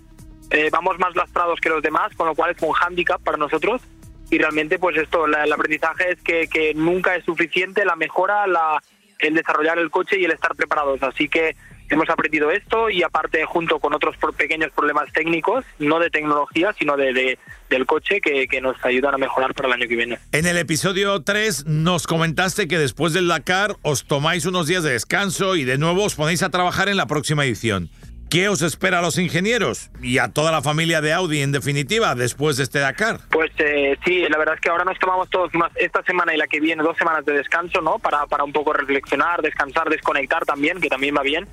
Eh, 0.51 0.69
vamos 0.71 0.99
más 0.99 1.15
lastrados 1.15 1.59
que 1.59 1.69
los 1.69 1.81
demás, 1.81 2.13
con 2.15 2.27
lo 2.27 2.35
cual 2.35 2.51
es 2.55 2.61
un 2.61 2.73
hándicap 2.73 3.21
para 3.21 3.37
nosotros. 3.37 3.81
Y 4.29 4.37
realmente, 4.37 4.79
pues 4.79 4.97
esto, 4.97 5.25
el 5.25 5.51
aprendizaje 5.51 6.11
es 6.11 6.21
que, 6.21 6.47
que 6.47 6.73
nunca 6.73 7.15
es 7.15 7.25
suficiente 7.25 7.85
la 7.85 7.95
mejora, 7.95 8.47
la, 8.47 8.81
el 9.19 9.33
desarrollar 9.33 9.79
el 9.79 9.89
coche 9.89 10.19
y 10.19 10.25
el 10.25 10.31
estar 10.31 10.55
preparados. 10.55 11.01
Así 11.03 11.27
que 11.27 11.55
hemos 11.89 12.09
aprendido 12.09 12.51
esto 12.51 12.89
y 12.89 13.03
aparte 13.03 13.45
junto 13.45 13.79
con 13.79 13.93
otros 13.93 14.15
pequeños 14.37 14.71
problemas 14.71 15.11
técnicos, 15.13 15.65
no 15.79 15.99
de 15.99 16.09
tecnología, 16.09 16.73
sino 16.77 16.97
de, 16.97 17.37
del 17.69 17.85
coche 17.85 18.21
que, 18.21 18.47
que, 18.47 18.61
nos 18.61 18.83
ayudan 18.83 19.15
a 19.15 19.17
mejorar 19.17 19.53
para 19.53 19.67
el 19.67 19.73
año 19.75 19.87
que 19.87 19.95
viene. 19.95 20.19
En 20.31 20.45
el 20.45 20.57
episodio 20.57 21.21
3 21.21 21.65
nos 21.65 22.07
comentaste 22.07 22.67
que 22.67 22.77
después 22.77 23.13
del 23.13 23.27
Dakar 23.27 23.75
os 23.81 24.05
tomáis 24.05 24.45
unos 24.45 24.67
días 24.67 24.83
de 24.83 24.91
descanso 24.91 25.55
y 25.55 25.63
de 25.63 25.77
nuevo 25.77 26.03
os 26.03 26.15
ponéis 26.15 26.43
a 26.43 26.49
trabajar 26.49 26.89
en 26.89 26.97
la 26.97 27.07
próxima 27.07 27.45
edición. 27.45 27.89
¿Qué 28.33 28.49
os 28.49 28.63
espera 28.63 28.97
a 28.97 29.01
los 29.03 29.19
ingenieros 29.19 29.91
y 30.01 30.17
a 30.17 30.29
toda 30.29 30.51
la 30.51 30.63
familia 30.63 31.01
de 31.01 31.13
Audi 31.13 31.41
en 31.41 31.51
definitiva 31.51 32.15
después 32.15 32.57
de 32.57 32.63
este 32.63 32.79
Dakar? 32.79 33.19
Pues 33.29 33.51
eh, 33.59 33.95
sí, 34.03 34.25
la 34.27 34.39
verdad 34.39 34.55
es 34.55 34.61
que 34.61 34.69
ahora 34.69 34.85
nos 34.85 34.97
tomamos 34.97 35.29
todos 35.29 35.53
más 35.53 35.71
esta 35.75 36.01
semana 36.01 36.33
y 36.33 36.37
la 36.37 36.47
que 36.47 36.59
viene 36.59 36.81
dos 36.81 36.97
semanas 36.97 37.23
de 37.25 37.33
descanso, 37.33 37.79
¿no? 37.81 37.99
Para, 37.99 38.25
para 38.25 38.43
un 38.43 38.51
poco 38.51 38.73
reflexionar, 38.73 39.43
descansar, 39.43 39.87
desconectar 39.87 40.45
también, 40.45 40.81
que 40.81 40.89
también 40.89 41.15
va 41.15 41.21
bien 41.21 41.47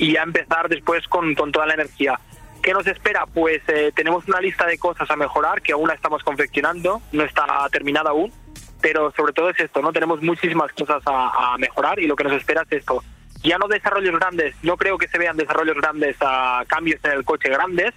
y 0.00 0.12
ya 0.14 0.22
empezar 0.22 0.68
después 0.68 1.06
con, 1.06 1.34
con 1.34 1.52
toda 1.52 1.66
la 1.66 1.74
energía. 1.74 2.18
¿Qué 2.62 2.72
nos 2.72 2.86
espera? 2.86 3.26
Pues 3.26 3.62
eh, 3.68 3.92
tenemos 3.94 4.26
una 4.26 4.40
lista 4.40 4.66
de 4.66 4.78
cosas 4.78 5.10
a 5.10 5.16
mejorar 5.16 5.60
que 5.62 5.72
aún 5.72 5.88
la 5.88 5.94
estamos 5.94 6.22
confeccionando, 6.22 7.00
no 7.12 7.22
está 7.22 7.46
terminada 7.70 8.10
aún, 8.10 8.32
pero 8.80 9.12
sobre 9.12 9.34
todo 9.34 9.50
es 9.50 9.60
esto, 9.60 9.82
¿no? 9.82 9.92
Tenemos 9.92 10.22
muchísimas 10.22 10.72
cosas 10.72 11.02
a, 11.06 11.56
mejorar 11.58 12.00
y 12.00 12.06
lo 12.06 12.16
que 12.16 12.24
nos 12.24 12.32
espera 12.32 12.62
es 12.62 12.78
esto. 12.78 13.04
Ya 13.42 13.58
no 13.58 13.68
desarrollos 13.68 14.18
grandes, 14.18 14.54
no 14.62 14.76
creo 14.76 14.96
que 14.98 15.08
se 15.08 15.18
vean 15.18 15.36
desarrollos 15.36 15.76
grandes 15.76 16.16
a 16.20 16.64
cambios 16.66 17.00
en 17.04 17.12
el 17.12 17.24
coche 17.24 17.50
grandes, 17.50 17.92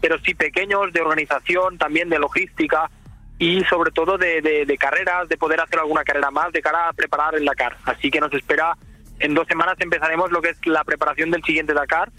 pero 0.00 0.18
sí 0.18 0.34
pequeños 0.34 0.92
de 0.92 1.02
organización, 1.02 1.78
también 1.78 2.08
de 2.08 2.18
logística 2.18 2.90
y 3.38 3.64
sobre 3.64 3.92
todo 3.92 4.18
de, 4.18 4.40
de, 4.42 4.66
de 4.66 4.78
carreras, 4.78 5.28
de 5.28 5.36
poder 5.36 5.60
hacer 5.60 5.78
alguna 5.78 6.04
carrera 6.04 6.30
más 6.30 6.52
de 6.52 6.62
cara 6.62 6.88
a 6.88 6.92
preparar 6.92 7.36
el 7.36 7.44
Dakar. 7.44 7.76
Así 7.84 8.10
que 8.10 8.20
nos 8.20 8.32
espera 8.32 8.76
en 9.20 9.34
dos 9.34 9.46
semanas 9.46 9.76
empezaremos 9.78 10.30
lo 10.30 10.42
que 10.42 10.50
es 10.50 10.56
la 10.66 10.84
preparación 10.84 11.30
del 11.30 11.42
siguiente 11.44 11.74
Dakar, 11.74 12.10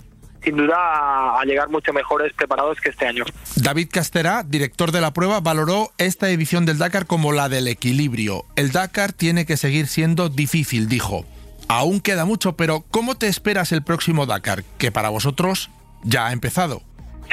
sin 0.44 0.58
duda 0.58 1.40
a, 1.40 1.44
llegar 1.44 1.70
mucho 1.70 1.92
mejores 1.92 2.32
preparados 2.34 2.80
que 2.80 2.90
este 2.90 3.08
año. 3.08 3.26
David 3.56 3.90
Casterá, 3.92 4.44
director 4.44 4.92
de 4.92 5.02
la 5.02 5.12
prueba, 5.12 5.40
valoró 5.40 5.92
esta 5.98 6.30
edición 6.30 6.66
del 6.66 6.78
Dakar 6.78 7.08
como 7.08 7.32
la 7.32 7.50
del 7.50 7.68
equilibrio. 7.68 8.46
El 8.56 8.72
Dakar 8.72 9.12
tiene 9.12 9.46
que 9.46 9.58
seguir 9.58 9.88
siendo 9.88 10.30
difícil, 10.30 10.88
dijo. 10.88 11.26
Aún 11.68 12.00
queda 12.00 12.26
mucho, 12.26 12.56
pero 12.56 12.86
¿cómo 12.92 13.16
te 13.18 13.28
esperas 13.28 13.72
el 13.72 13.84
próximo 13.84 14.28
Dakar? 14.28 14.64
Que 14.78 14.92
para 14.92 15.10
vosotros 15.10 15.72
ya 16.04 16.28
ha 16.28 16.32
empezado. 16.32 16.84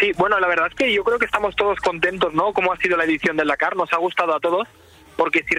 Sí, 0.01 0.13
bueno, 0.17 0.41
la 0.41 0.49
verdad 0.49 0.69
es 0.71 0.75
que 0.75 0.91
yo 0.93 1.05
creo 1.05 1.19
que 1.19 1.27
estamos 1.27 1.55
todos 1.55 1.79
contentos, 1.81 2.33
¿no? 2.33 2.55
Cómo 2.55 2.73
ha 2.73 2.79
sido 2.79 2.97
la 2.97 3.05
edición 3.05 3.37
del 3.37 3.49
Dakar, 3.49 3.77
nos 3.77 3.93
ha 3.93 3.99
gustado 3.99 4.35
a 4.35 4.41
todos, 4.41 4.67
porque 5.17 5.45
si, 5.47 5.55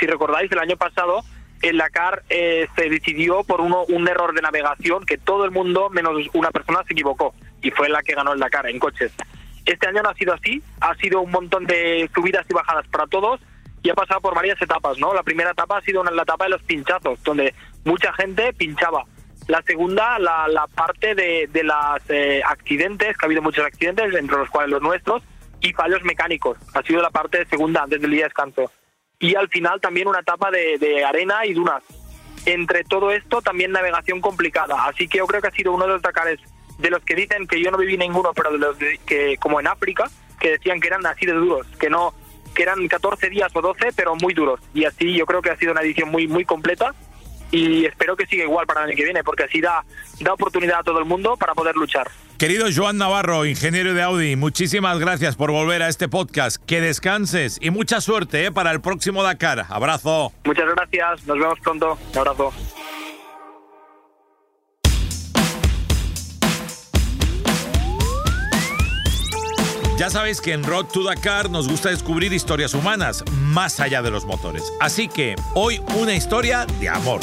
si 0.00 0.06
recordáis, 0.06 0.50
el 0.50 0.58
año 0.58 0.78
pasado 0.78 1.22
el 1.62 1.78
Dakar 1.78 2.22
eh, 2.28 2.68
se 2.76 2.88
decidió 2.88 3.44
por 3.44 3.60
uno, 3.60 3.84
un 3.88 4.08
error 4.08 4.34
de 4.34 4.42
navegación 4.42 5.04
que 5.04 5.18
todo 5.18 5.44
el 5.44 5.50
mundo, 5.50 5.90
menos 5.90 6.14
una 6.34 6.50
persona, 6.50 6.82
se 6.86 6.92
equivocó, 6.92 7.34
y 7.62 7.70
fue 7.70 7.88
la 7.88 8.02
que 8.02 8.14
ganó 8.14 8.32
el 8.32 8.40
Dakar 8.40 8.68
en 8.68 8.78
coches. 8.78 9.12
Este 9.64 9.88
año 9.88 10.02
no 10.02 10.10
ha 10.10 10.14
sido 10.14 10.32
así, 10.32 10.62
ha 10.80 10.94
sido 10.96 11.20
un 11.20 11.30
montón 11.30 11.66
de 11.66 12.08
subidas 12.14 12.46
y 12.48 12.54
bajadas 12.54 12.86
para 12.88 13.06
todos, 13.06 13.40
y 13.82 13.90
ha 13.90 13.94
pasado 13.94 14.20
por 14.20 14.34
varias 14.34 14.60
etapas, 14.60 14.98
¿no? 14.98 15.14
La 15.14 15.22
primera 15.22 15.50
etapa 15.50 15.78
ha 15.78 15.82
sido 15.82 16.02
la 16.02 16.22
etapa 16.22 16.44
de 16.44 16.50
los 16.50 16.62
pinchazos, 16.62 17.22
donde 17.22 17.54
mucha 17.84 18.12
gente 18.14 18.52
pinchaba. 18.52 19.04
La 19.48 19.62
segunda, 19.62 20.18
la, 20.18 20.66
parte 20.74 21.14
de, 21.14 21.48
los 21.62 21.76
accidentes, 22.44 23.16
que 23.16 23.24
ha 23.24 23.26
habido 23.26 23.42
muchos 23.42 23.64
accidentes, 23.64 24.12
entre 24.14 24.38
los 24.38 24.50
cuales 24.50 24.70
los 24.70 24.82
nuestros, 24.82 25.22
y 25.60 25.72
fallos 25.72 26.02
mecánicos. 26.02 26.58
Ha 26.74 26.82
sido 26.82 27.00
la 27.00 27.10
parte 27.10 27.46
segunda 27.46 27.82
antes 27.82 28.00
del 28.00 28.10
día 28.10 28.22
de 28.22 28.24
descanso. 28.24 28.70
Y 29.18 29.34
al 29.34 29.48
final 29.48 29.80
también 29.80 30.08
una 30.08 30.20
etapa 30.20 30.50
de, 30.50 30.78
de 30.78 31.04
arena 31.04 31.44
y 31.46 31.54
dunas. 31.54 31.82
Entre 32.44 32.84
todo 32.84 33.10
esto 33.10 33.42
también 33.42 33.72
navegación 33.72 34.20
complicada. 34.20 34.84
Así 34.86 35.08
que 35.08 35.18
yo 35.18 35.26
creo 35.26 35.40
que 35.40 35.48
ha 35.48 35.52
sido 35.52 35.72
uno 35.72 35.86
de 35.86 35.92
los 35.94 36.02
Dakares 36.02 36.38
de 36.78 36.90
los 36.90 37.02
que 37.02 37.14
dicen 37.14 37.46
que 37.46 37.60
yo 37.62 37.70
no 37.70 37.78
viví 37.78 37.96
ninguno, 37.96 38.32
pero 38.34 38.52
de 38.52 38.58
los 38.58 38.78
de- 38.78 38.98
que 39.06 39.36
como 39.38 39.58
en 39.58 39.66
África, 39.66 40.10
que 40.38 40.50
decían 40.50 40.78
que 40.80 40.88
eran 40.88 41.04
así 41.06 41.24
de 41.26 41.32
duros, 41.32 41.66
que 41.80 41.88
no 41.88 42.14
que 42.54 42.62
eran 42.62 42.86
14 42.88 43.28
días 43.30 43.50
o 43.54 43.60
12, 43.60 43.88
pero 43.96 44.14
muy 44.16 44.32
duros. 44.34 44.60
Y 44.74 44.84
así 44.84 45.14
yo 45.14 45.26
creo 45.26 45.42
que 45.42 45.50
ha 45.50 45.56
sido 45.56 45.72
una 45.72 45.80
edición 45.82 46.10
muy 46.10 46.26
muy 46.28 46.44
completa 46.44 46.94
y 47.50 47.84
espero 47.86 48.16
que 48.16 48.26
siga 48.26 48.44
igual 48.44 48.66
para 48.66 48.82
el 48.82 48.88
año 48.88 48.96
que 48.96 49.04
viene, 49.04 49.24
porque 49.24 49.44
así 49.44 49.60
da, 49.60 49.84
da 50.20 50.32
oportunidad 50.34 50.80
a 50.80 50.82
todo 50.82 50.98
el 50.98 51.04
mundo 51.06 51.36
para 51.36 51.54
poder 51.54 51.74
luchar. 51.76 52.10
Querido 52.38 52.66
Joan 52.74 52.98
Navarro, 52.98 53.46
ingeniero 53.46 53.94
de 53.94 54.02
Audi, 54.02 54.36
muchísimas 54.36 54.98
gracias 54.98 55.36
por 55.36 55.50
volver 55.50 55.82
a 55.82 55.88
este 55.88 56.06
podcast. 56.06 56.62
Que 56.66 56.82
descanses 56.82 57.58
y 57.62 57.70
mucha 57.70 58.02
suerte 58.02 58.44
¿eh? 58.44 58.52
para 58.52 58.72
el 58.72 58.82
próximo 58.82 59.22
Dakar. 59.22 59.64
Abrazo. 59.70 60.32
Muchas 60.44 60.66
gracias, 60.74 61.26
nos 61.26 61.38
vemos 61.38 61.58
pronto. 61.60 61.98
Un 62.12 62.18
abrazo. 62.18 62.52
Ya 69.98 70.10
sabéis 70.10 70.42
que 70.42 70.52
en 70.52 70.62
Road 70.62 70.88
to 70.92 71.04
Dakar 71.04 71.48
nos 71.48 71.68
gusta 71.68 71.88
descubrir 71.88 72.34
historias 72.34 72.74
humanas, 72.74 73.24
más 73.32 73.80
allá 73.80 74.02
de 74.02 74.10
los 74.10 74.26
motores. 74.26 74.70
Así 74.78 75.08
que 75.08 75.36
hoy 75.54 75.80
una 75.96 76.12
historia 76.12 76.66
de 76.80 76.90
amor. 76.90 77.20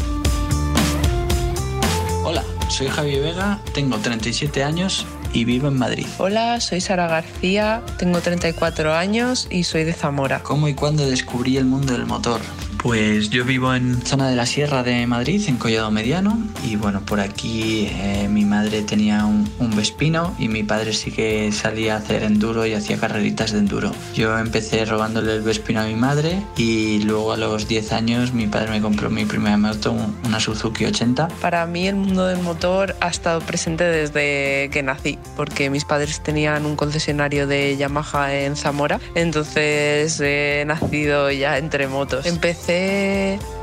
Hola, 2.26 2.44
soy 2.70 2.88
Javi 2.88 3.20
Vega, 3.20 3.60
tengo 3.74 3.98
37 3.98 4.64
años 4.64 5.06
y 5.34 5.46
vivo 5.46 5.68
en 5.68 5.78
Madrid. 5.78 6.06
Hola, 6.18 6.60
soy 6.60 6.82
Sara 6.82 7.08
García, 7.08 7.82
tengo 7.98 8.22
34 8.22 8.94
años 8.94 9.48
y 9.50 9.64
soy 9.64 9.84
de 9.84 9.94
Zamora. 9.94 10.42
¿Cómo 10.44 10.68
y 10.68 10.74
cuándo 10.74 11.06
descubrí 11.06 11.58
el 11.58 11.66
mundo 11.66 11.94
del 11.94 12.06
motor? 12.06 12.42
Pues 12.84 13.30
yo 13.30 13.46
vivo 13.46 13.74
en 13.74 14.02
zona 14.02 14.30
de 14.30 14.36
la 14.36 14.46
Sierra 14.46 14.84
de 14.84 15.08
Madrid, 15.08 15.42
en 15.48 15.56
Collado 15.56 15.90
Mediano, 15.90 16.38
y 16.66 16.76
bueno, 16.76 17.00
por 17.06 17.22
aquí 17.22 17.88
eh, 17.90 18.28
mi 18.30 18.44
madre 18.44 18.82
tenía 18.82 19.26
un, 19.26 19.50
un 19.60 19.74
Vespino 19.74 20.36
y 20.38 20.50
mi 20.50 20.64
padre 20.64 20.92
sí 20.92 21.10
que 21.12 21.50
salía 21.54 21.96
a 21.96 22.00
hacer 22.00 22.24
enduro 22.24 22.66
y 22.66 22.74
hacía 22.74 22.98
carreritas 22.98 23.54
de 23.54 23.60
enduro. 23.60 23.94
Yo 24.14 24.38
empecé 24.38 24.84
robándole 24.84 25.34
el 25.34 25.44
Vespino 25.44 25.80
a 25.80 25.86
mi 25.86 25.96
madre 25.96 26.44
y 26.58 27.00
luego 27.04 27.32
a 27.32 27.38
los 27.38 27.70
10 27.70 27.94
años 27.94 28.34
mi 28.34 28.48
padre 28.48 28.70
me 28.72 28.82
compró 28.82 29.10
mi 29.10 29.24
primera 29.24 29.56
moto, 29.56 29.94
un- 29.94 30.18
una 30.26 30.42
Suzuki 30.42 30.84
80. 30.84 31.30
Para 31.40 31.66
mí 31.66 31.88
el 31.88 31.96
mundo 31.96 32.26
del 32.28 32.42
motor 32.42 32.98
ha 33.00 33.08
estado 33.08 33.40
presente 33.40 33.86
desde 33.86 34.70
que 34.74 34.84
nací, 34.84 35.18
porque 35.38 35.70
mis 35.70 35.86
padres 35.86 36.20
tenían 36.22 36.66
un 36.66 36.76
concesionario 36.76 37.48
de 37.48 37.78
Yamaha 37.78 38.36
en 38.36 38.58
Zamora, 38.58 39.00
entonces 39.16 40.20
he 40.20 40.66
nacido 40.68 41.32
ya 41.32 41.58
entre 41.58 41.88
motos. 41.88 42.26
Empecé 42.26 42.73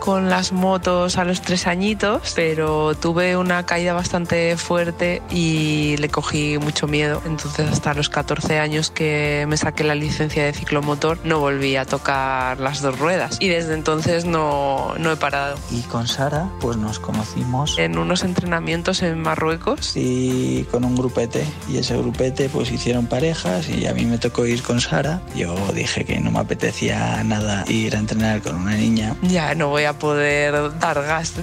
con 0.01 0.31
las 0.31 0.53
motos 0.53 1.19
a 1.19 1.25
los 1.25 1.43
tres 1.43 1.67
añitos, 1.67 2.33
pero 2.35 2.95
tuve 2.95 3.37
una 3.37 3.65
caída 3.67 3.93
bastante 3.93 4.57
fuerte 4.57 5.23
y 5.31 5.97
le 5.99 6.09
cogí 6.09 6.59
mucho 6.59 6.89
miedo, 6.89 7.23
entonces 7.27 7.71
hasta 7.71 7.95
los 7.95 8.09
14 8.09 8.59
años 8.59 8.91
que 8.91 9.45
me 9.49 9.57
saqué 9.57 9.85
la 9.85 9.95
licencia 9.95 10.45
de 10.45 10.53
ciclomotor 10.53 11.19
no 11.25 11.39
volví 11.39 11.77
a 11.77 11.85
tocar 11.85 12.59
las 12.61 12.81
dos 12.81 12.99
ruedas. 12.99 13.37
Y 13.41 13.49
desde 13.49 13.75
entonces 13.75 14.25
no, 14.25 14.95
no 14.99 15.13
he 15.13 15.17
parado. 15.17 15.57
Y 15.71 15.83
con 15.83 16.09
Sara, 16.09 16.49
pues 16.61 16.77
nos 16.77 16.99
conocimos. 16.99 17.79
En 17.79 17.99
unos 17.99 18.25
entrenamientos 18.25 19.03
en 19.03 19.21
Marruecos. 19.21 19.97
y 19.97 20.65
con 20.71 20.85
un 20.85 20.97
grupete. 20.97 21.45
Y 21.69 21.79
ese 21.79 21.97
grupete 21.97 22.49
pues 22.49 22.73
hicieron 22.73 23.07
parejas 23.07 23.69
y 23.69 23.87
a 23.87 23.95
mí 23.95 24.07
me 24.07 24.19
tocó 24.19 24.47
ir 24.47 24.63
con 24.63 24.81
Sara. 24.81 25.21
Yo 25.35 25.55
dije 25.75 26.05
que 26.05 26.19
no 26.21 26.31
me 26.31 26.39
apetecía 26.39 27.23
nada 27.25 27.65
ir 27.69 27.95
a 27.97 27.99
entrenar 27.99 28.41
con 28.43 28.57
una 28.57 28.75
niña 28.75 29.00
Ya 29.23 29.55
no 29.55 29.69
voy 29.69 29.85
a 29.85 29.93
poder 29.95 30.79
dar 30.79 31.03
gas 31.03 31.35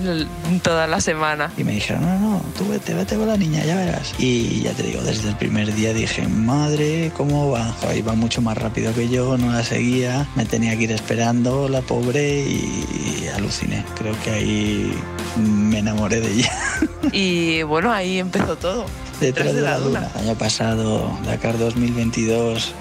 toda 0.62 0.88
la 0.88 1.02
semana. 1.02 1.52
y 1.58 1.64
me 1.64 1.74
dijeron 1.74 2.02
no 2.04 2.20
no 2.20 2.42
tú 2.58 2.68
vete 2.70 2.94
vete 2.94 3.16
con 3.16 3.28
la 3.28 3.38
niña 3.38 3.64
ya 3.66 3.76
verás 3.76 4.14
y 4.18 4.62
ya 4.62 4.72
te 4.74 4.84
digo 4.84 5.02
desde 5.02 5.30
el 5.30 5.36
primer 5.36 5.74
día 5.74 5.94
dije 5.94 6.28
madre 6.28 7.12
cómo 7.16 7.52
va 7.52 7.66
Joder, 7.82 7.98
iba 7.98 8.14
mucho 8.14 8.42
más 8.42 8.58
rápido 8.58 8.94
que 8.94 9.10
yo 9.10 9.38
no 9.38 9.52
la 9.52 9.64
seguía 9.64 10.28
me 10.36 10.46
tenía 10.46 10.76
que 10.78 10.84
ir 10.84 10.92
esperando 10.92 11.68
la 11.70 11.82
pobre 11.82 12.42
y, 12.42 13.24
y 13.24 13.28
aluciné. 13.36 13.84
Creo 13.98 14.16
que 14.24 14.32
ahí 14.32 14.94
me 15.38 15.80
enamoré 15.80 16.20
de 16.22 16.32
ella. 16.32 16.52
Y 17.14 17.64
bueno, 17.64 17.92
ahí 17.92 18.20
empezó 18.20 18.58
todo. 18.58 18.86
Detrás 19.22 19.54
de 19.56 19.62
la 19.62 19.78
luna. 19.80 20.12
Año 20.16 20.36
pasado, 20.36 21.18
Dakar 21.26 21.58
2022, 21.58 22.74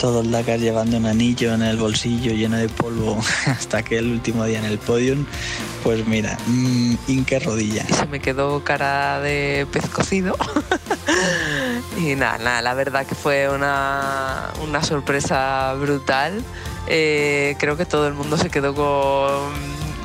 todo 0.00 0.22
el 0.22 0.30
Dakar 0.30 0.58
llevando 0.58 0.96
un 0.96 1.04
anillo 1.04 1.52
en 1.52 1.60
el 1.60 1.76
bolsillo 1.76 2.32
lleno 2.32 2.56
de 2.56 2.70
polvo 2.70 3.20
hasta 3.46 3.82
que 3.82 3.98
el 3.98 4.10
último 4.10 4.46
día 4.46 4.58
en 4.58 4.64
el 4.64 4.78
podium, 4.78 5.26
pues 5.84 6.06
mira, 6.06 6.38
mmm, 6.46 6.94
inque 7.06 7.38
rodilla. 7.38 7.84
Y 7.86 7.92
se 7.92 8.06
me 8.06 8.18
quedó 8.18 8.64
cara 8.64 9.20
de 9.20 9.66
pez 9.70 9.86
cocido. 9.90 10.36
y 11.98 12.14
nada, 12.14 12.38
nada, 12.38 12.62
la 12.62 12.72
verdad 12.72 13.04
que 13.04 13.14
fue 13.14 13.50
una, 13.50 14.50
una 14.62 14.82
sorpresa 14.82 15.74
brutal. 15.74 16.42
Eh, 16.86 17.56
creo 17.58 17.76
que 17.76 17.84
todo 17.84 18.08
el 18.08 18.14
mundo 18.14 18.38
se 18.38 18.48
quedó 18.48 18.74
con, 18.74 19.52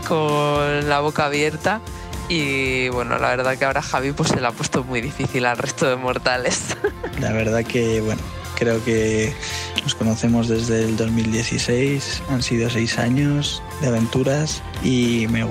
con 0.05 0.89
la 0.89 0.99
boca 0.99 1.25
abierta. 1.25 1.79
Y 2.27 2.89
bueno, 2.89 3.17
la 3.17 3.29
verdad 3.29 3.57
que 3.57 3.63
ahora 3.63 3.81
Javi 3.81 4.11
pues 4.11 4.29
se 4.29 4.41
la 4.41 4.49
ha 4.49 4.51
puesto 4.51 4.83
muy 4.83 4.99
difícil 4.99 5.45
al 5.45 5.57
resto 5.57 5.87
de 5.87 5.95
mortales. 5.95 6.75
La 7.21 7.31
verdad 7.31 7.63
que, 7.63 8.01
bueno, 8.01 8.21
creo 8.55 8.83
que 8.83 9.33
nos 9.85 9.93
conocemos 9.93 10.47
desde 10.47 10.83
el 10.83 10.97
2016, 10.97 12.23
han 12.29 12.41
sido 12.41 12.71
seis 12.71 12.97
años 12.97 13.61
de 13.81 13.87
aventuras 13.87 14.63
y 14.83 15.27
me, 15.29 15.45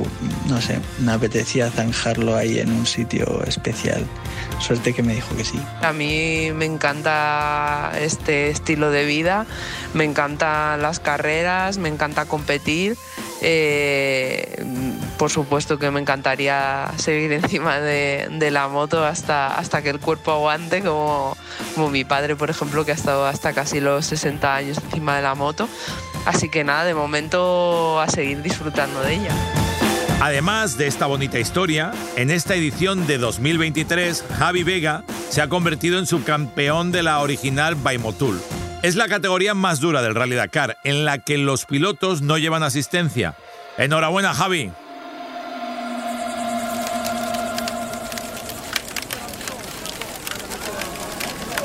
no 0.48 0.60
sé, 0.60 0.80
me 0.98 1.12
apetecía 1.12 1.70
zanjarlo 1.70 2.34
ahí 2.34 2.58
en 2.58 2.72
un 2.72 2.84
sitio 2.84 3.44
especial. 3.44 4.04
Suerte 4.58 4.92
que 4.92 5.04
me 5.04 5.14
dijo 5.14 5.36
que 5.36 5.44
sí. 5.44 5.60
A 5.82 5.92
mí 5.92 6.50
me 6.52 6.64
encanta 6.64 7.92
este 8.00 8.50
estilo 8.50 8.90
de 8.90 9.04
vida, 9.04 9.46
me 9.94 10.02
encantan 10.02 10.82
las 10.82 10.98
carreras, 10.98 11.78
me 11.78 11.88
encanta 11.88 12.24
competir. 12.24 12.96
Eh, 13.42 14.64
por 15.18 15.30
supuesto 15.30 15.78
que 15.78 15.90
me 15.90 16.00
encantaría 16.00 16.90
seguir 16.96 17.32
encima 17.42 17.80
de, 17.80 18.28
de 18.30 18.50
la 18.50 18.68
moto 18.68 19.04
hasta, 19.04 19.56
hasta 19.56 19.82
que 19.82 19.90
el 19.90 20.00
cuerpo 20.00 20.32
aguante, 20.32 20.82
como, 20.82 21.36
mi 21.90 22.04
padre, 22.04 22.36
por 22.36 22.50
ejemplo, 22.50 22.84
que 22.84 22.92
ha 22.92 22.94
estado 22.94 23.26
hasta 23.26 23.52
casi 23.52 23.80
los 23.80 24.06
60 24.06 24.54
años 24.54 24.78
encima 24.84 25.16
de 25.16 25.22
la 25.22 25.34
moto. 25.34 25.68
Así 26.24 26.48
que 26.48 26.64
nada, 26.64 26.84
de 26.84 26.94
momento 26.94 28.00
a 28.00 28.08
seguir 28.08 28.42
disfrutando 28.42 29.00
de 29.02 29.14
ella. 29.14 29.34
Además 30.20 30.78
de 30.78 30.86
esta 30.86 31.06
bonita 31.06 31.38
historia, 31.38 31.92
en 32.16 32.30
esta 32.30 32.54
edición 32.54 33.06
de 33.06 33.18
2023, 33.18 34.24
Javi 34.38 34.62
Vega 34.62 35.04
se 35.28 35.42
ha 35.42 35.48
convertido 35.48 35.98
en 35.98 36.06
subcampeón 36.06 36.92
de 36.92 37.02
la 37.02 37.20
original 37.20 37.74
Baimotul. 37.74 38.40
Es 38.84 38.96
la 38.96 39.08
categoría 39.08 39.54
más 39.54 39.80
dura 39.80 40.02
del 40.02 40.14
Rally 40.14 40.34
Dakar, 40.34 40.76
en 40.84 41.06
la 41.06 41.16
que 41.16 41.38
los 41.38 41.64
pilotos 41.64 42.20
no 42.20 42.36
llevan 42.36 42.62
asistencia. 42.62 43.34
Enhorabuena, 43.78 44.34
Javi. 44.34 44.70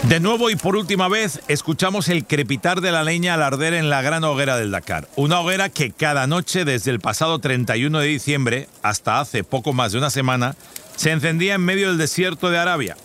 De 0.03 0.21
nuevo 0.21 0.49
y 0.49 0.55
por 0.55 0.77
última 0.77 1.09
vez, 1.09 1.41
escuchamos 1.49 2.07
el 2.07 2.23
crepitar 2.23 2.79
de 2.79 2.93
la 2.93 3.03
leña 3.03 3.33
al 3.33 3.43
arder 3.43 3.73
en 3.73 3.89
la 3.89 4.01
gran 4.01 4.23
hoguera 4.23 4.55
del 4.55 4.71
Dakar. 4.71 5.09
Una 5.17 5.41
hoguera 5.41 5.67
que 5.67 5.91
cada 5.91 6.25
noche 6.25 6.63
desde 6.63 6.91
el 6.91 7.01
pasado 7.01 7.39
31 7.39 7.99
de 7.99 8.07
diciembre 8.07 8.69
hasta 8.81 9.19
hace 9.19 9.43
poco 9.43 9.73
más 9.73 9.91
de 9.91 9.97
una 9.97 10.09
semana 10.09 10.55
se 10.95 11.11
encendía 11.11 11.55
en 11.55 11.65
medio 11.65 11.89
del 11.89 11.97
desierto 11.97 12.49
de 12.49 12.59
Arabia. 12.59 12.95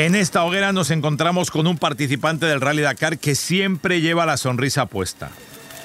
En 0.00 0.14
esta 0.14 0.42
hoguera 0.44 0.72
nos 0.72 0.90
encontramos 0.90 1.50
con 1.50 1.66
un 1.66 1.76
participante 1.76 2.46
del 2.46 2.62
Rally 2.62 2.80
Dakar 2.80 3.18
que 3.18 3.34
siempre 3.34 4.00
lleva 4.00 4.24
la 4.24 4.38
sonrisa 4.38 4.86
puesta. 4.86 5.30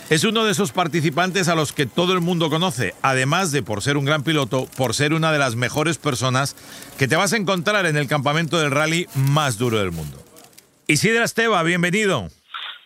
Es 0.09 0.23
uno 0.23 0.45
de 0.45 0.53
esos 0.53 0.71
participantes 0.71 1.49
a 1.49 1.55
los 1.55 1.73
que 1.73 1.85
todo 1.85 2.13
el 2.13 2.21
mundo 2.21 2.49
conoce, 2.49 2.93
además 3.01 3.51
de 3.51 3.61
por 3.61 3.81
ser 3.81 3.97
un 3.97 4.05
gran 4.05 4.23
piloto, 4.23 4.67
por 4.77 4.93
ser 4.93 5.13
una 5.13 5.33
de 5.33 5.39
las 5.39 5.57
mejores 5.57 5.97
personas 5.97 6.55
que 6.97 7.09
te 7.09 7.17
vas 7.17 7.33
a 7.33 7.35
encontrar 7.35 7.85
en 7.87 7.97
el 7.97 8.07
campamento 8.07 8.57
del 8.57 8.71
rally 8.71 9.05
más 9.15 9.57
duro 9.57 9.79
del 9.79 9.91
mundo. 9.91 10.17
Isidra 10.87 11.25
Esteba, 11.25 11.61
bienvenido. 11.63 12.29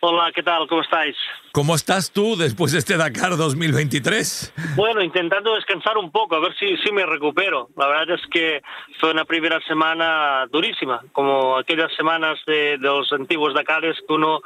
Hola, 0.00 0.32
¿qué 0.34 0.42
tal? 0.42 0.66
¿Cómo 0.66 0.82
estáis? 0.82 1.14
¿Cómo 1.52 1.74
estás 1.74 2.12
tú 2.12 2.36
después 2.36 2.70
de 2.70 2.78
este 2.78 2.96
Dakar 2.96 3.36
2023? 3.36 4.52
Bueno, 4.76 5.02
intentando 5.02 5.56
descansar 5.56 5.98
un 5.98 6.12
poco, 6.12 6.36
a 6.36 6.38
ver 6.38 6.54
si, 6.56 6.76
si 6.76 6.92
me 6.92 7.04
recupero. 7.04 7.70
La 7.76 7.88
verdad 7.88 8.14
es 8.14 8.20
que 8.30 8.62
fue 9.00 9.10
una 9.10 9.24
primera 9.24 9.58
semana 9.66 10.46
durísima, 10.52 11.02
como 11.10 11.58
aquellas 11.58 11.90
semanas 11.96 12.38
de, 12.46 12.78
los 12.78 13.12
antiguos 13.12 13.52
Dakares 13.52 13.96
que 14.06 14.14
uno 14.14 14.40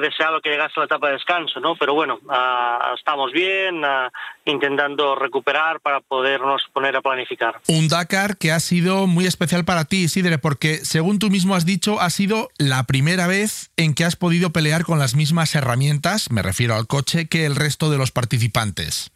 deseaba 0.00 0.40
que 0.40 0.50
llegase 0.50 0.74
a 0.76 0.80
la 0.80 0.86
etapa 0.86 1.08
de 1.08 1.14
descanso, 1.14 1.58
¿no? 1.58 1.74
Pero 1.74 1.94
bueno, 1.94 2.20
ah, 2.28 2.94
estamos 2.96 3.32
bien, 3.32 3.84
ah, 3.84 4.12
intentando 4.44 5.16
recuperar 5.16 5.80
para 5.80 6.00
podernos 6.00 6.62
poner 6.72 6.94
a 6.94 7.02
planificar. 7.02 7.60
Un 7.66 7.88
Dakar 7.88 8.36
que 8.36 8.52
ha 8.52 8.60
sido 8.60 9.08
muy 9.08 9.26
especial 9.26 9.64
para 9.64 9.86
ti, 9.86 10.04
Isidre, 10.04 10.38
porque 10.38 10.76
según 10.84 11.18
tú 11.18 11.30
mismo 11.30 11.56
has 11.56 11.66
dicho, 11.66 12.00
ha 12.00 12.10
sido 12.10 12.50
la 12.58 12.84
primera 12.84 13.26
vez 13.26 13.72
en 13.76 13.92
que 13.94 14.04
has 14.04 14.14
podido 14.14 14.50
pelear 14.50 14.84
con 14.84 15.00
las 15.00 15.16
mismas 15.16 15.52
herramientas, 15.56 16.30
me 16.30 16.43
refiero 16.44 16.76
al 16.76 16.86
coche, 16.86 17.28
que 17.28 17.46
el 17.46 17.56
resto 17.56 17.90
de 17.90 17.98
los 17.98 18.12
participantes. 18.12 19.10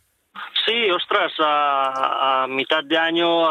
Sí, 0.66 0.90
ostras, 0.90 1.32
a, 1.38 2.47
mitad 2.49 2.82
de 2.85 2.99
año 2.99 3.47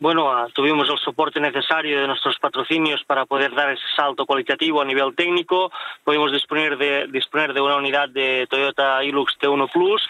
bueno, 0.00 0.46
tuvimos 0.52 0.88
el 0.90 0.98
soporte 0.98 1.40
necesario 1.40 2.00
de 2.00 2.06
nuestros 2.06 2.36
patrocinios 2.38 3.02
para 3.04 3.26
poder 3.26 3.54
dar 3.54 3.70
ese 3.70 3.84
salto 3.96 4.26
cualitativo 4.26 4.82
a 4.82 4.84
nivel 4.84 5.14
técnico. 5.14 5.70
Pudimos 6.02 6.32
disponer 6.32 6.76
de, 6.76 7.06
disponer 7.08 7.54
de 7.54 7.60
una 7.60 7.76
unidad 7.76 8.08
de 8.08 8.46
Toyota 8.50 9.02
Hilux 9.04 9.32
T1 9.40 9.70
Plus 9.72 10.02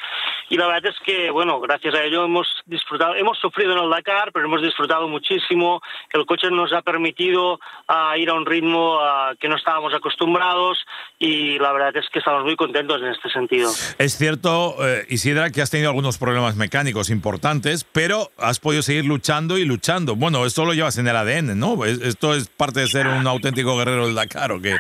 y 0.49 0.57
la 0.57 0.67
verdad 0.67 0.91
es 0.91 0.97
que, 1.05 1.31
bueno, 1.31 1.61
gracias 1.61 1.95
a 1.95 2.03
ello 2.03 2.25
hemos 2.25 2.47
disfrutado, 2.67 3.15
hemos 3.15 3.39
sufrido 3.39 3.73
en 3.73 3.85
el 3.85 3.91
Dakar, 3.91 4.31
pero 4.33 4.47
hemos 4.47 4.63
disfrutado 4.63 5.07
muchísimo. 5.07 5.81
El 6.13 6.25
coche 6.27 6.51
nos 6.51 6.73
ha 6.73 6.83
permitido 6.83 7.55
uh, 7.55 8.17
ir 8.17 8.31
a 8.31 8.35
un 8.35 8.47
ritmo 8.47 8.97
uh, 8.97 9.37
que 9.39 9.49
no 9.49 9.57
estábamos 9.57 9.93
acostumbrados 9.95 10.79
y 11.19 11.59
la 11.59 11.73
verdad 11.73 11.97
es 11.97 12.07
que 12.11 12.21
estamos 12.21 12.45
muy 12.45 12.57
contentos 12.57 13.03
en 13.03 13.09
este 13.09 13.29
sentido. 13.31 13.71
Es 13.99 14.17
cierto, 14.17 14.77
eh, 14.81 15.07
Isidra, 15.09 15.51
que 15.51 15.63
has 15.63 15.71
tenido 15.71 15.91
algunos 15.91 16.19
problemas 16.19 16.57
mecánicos 16.57 17.11
importantes, 17.11 17.85
pero 17.85 18.31
has 18.39 18.61
podido 18.61 18.83
seguir 18.83 19.05
luchando 19.05 19.59
y 19.59 19.65
luchando 19.65 19.74
bueno, 20.17 20.47
esto 20.47 20.65
lo 20.65 20.75
llevas 20.75 20.99
en 20.99 21.09
el 21.09 21.17
ADN, 21.17 21.59
¿no? 21.59 21.85
Esto 21.85 22.35
es 22.35 22.49
parte 22.49 22.81
de 22.81 22.89
ser 22.89 23.07
un 23.07 23.27
auténtico 23.27 23.77
guerrero 23.77 24.07
del 24.07 24.15
Dakar, 24.15 24.53
¿o 24.53 24.61
qué? 24.61 24.77